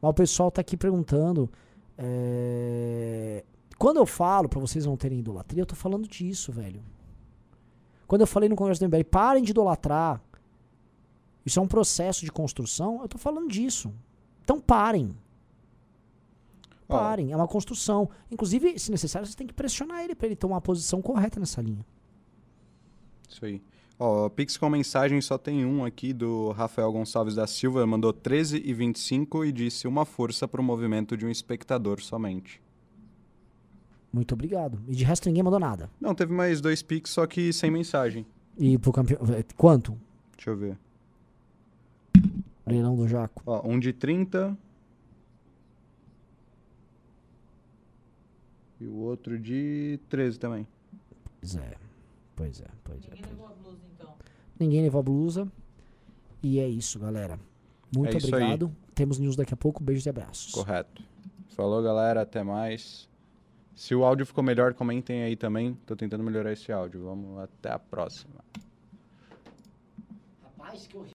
[0.00, 1.50] Mas o pessoal tá aqui perguntando.
[1.98, 3.44] é,
[3.78, 6.82] Quando eu falo pra vocês não terem idolatria, eu tô falando disso, velho.
[8.06, 10.20] Quando eu falei no Congresso do MBL, parem de idolatrar.
[11.44, 13.00] Isso é um processo de construção.
[13.02, 13.92] Eu tô falando disso.
[14.42, 15.14] Então parem.
[16.98, 17.32] Parem.
[17.32, 18.08] É uma construção.
[18.30, 21.60] Inclusive, se necessário, vocês têm que pressionar ele pra ele tomar a posição correta nessa
[21.60, 21.84] linha.
[23.28, 23.62] Isso aí.
[23.98, 28.60] Ó, Pix com mensagem só tem um aqui do Rafael Gonçalves da Silva, mandou 13
[28.64, 32.60] e 25 e disse uma força pro movimento de um espectador somente.
[34.12, 34.78] Muito obrigado.
[34.88, 35.88] E de resto ninguém mandou nada.
[36.00, 38.26] Não, teve mais dois Pix, só que sem mensagem.
[38.58, 39.20] E pro campeão.
[39.56, 39.96] Quanto?
[40.36, 40.78] Deixa eu ver.
[42.66, 43.42] Leilão do Jaco.
[43.46, 44.56] Ó, um de 30.
[48.82, 50.66] E o outro de 13 também.
[51.40, 51.74] Pois é.
[52.34, 53.10] Pois é, pois é.
[53.14, 54.14] Ninguém levou a blusa, então.
[54.58, 55.52] Ninguém levou a blusa.
[56.42, 57.38] E é isso, galera.
[57.96, 58.42] Muito É isso aí.
[58.42, 58.76] obrigado.
[58.92, 59.80] Temos news daqui a pouco.
[59.82, 60.50] Beijos e abraços.
[60.52, 61.00] Correto.
[61.50, 62.22] Falou, galera.
[62.22, 63.08] Até mais.
[63.76, 65.74] Se o áudio ficou melhor, comentem aí também.
[65.86, 67.04] Tô tentando melhorar esse áudio.
[67.04, 68.34] Vamos até a próxima.
[70.42, 71.10] Rapaz, que horrível.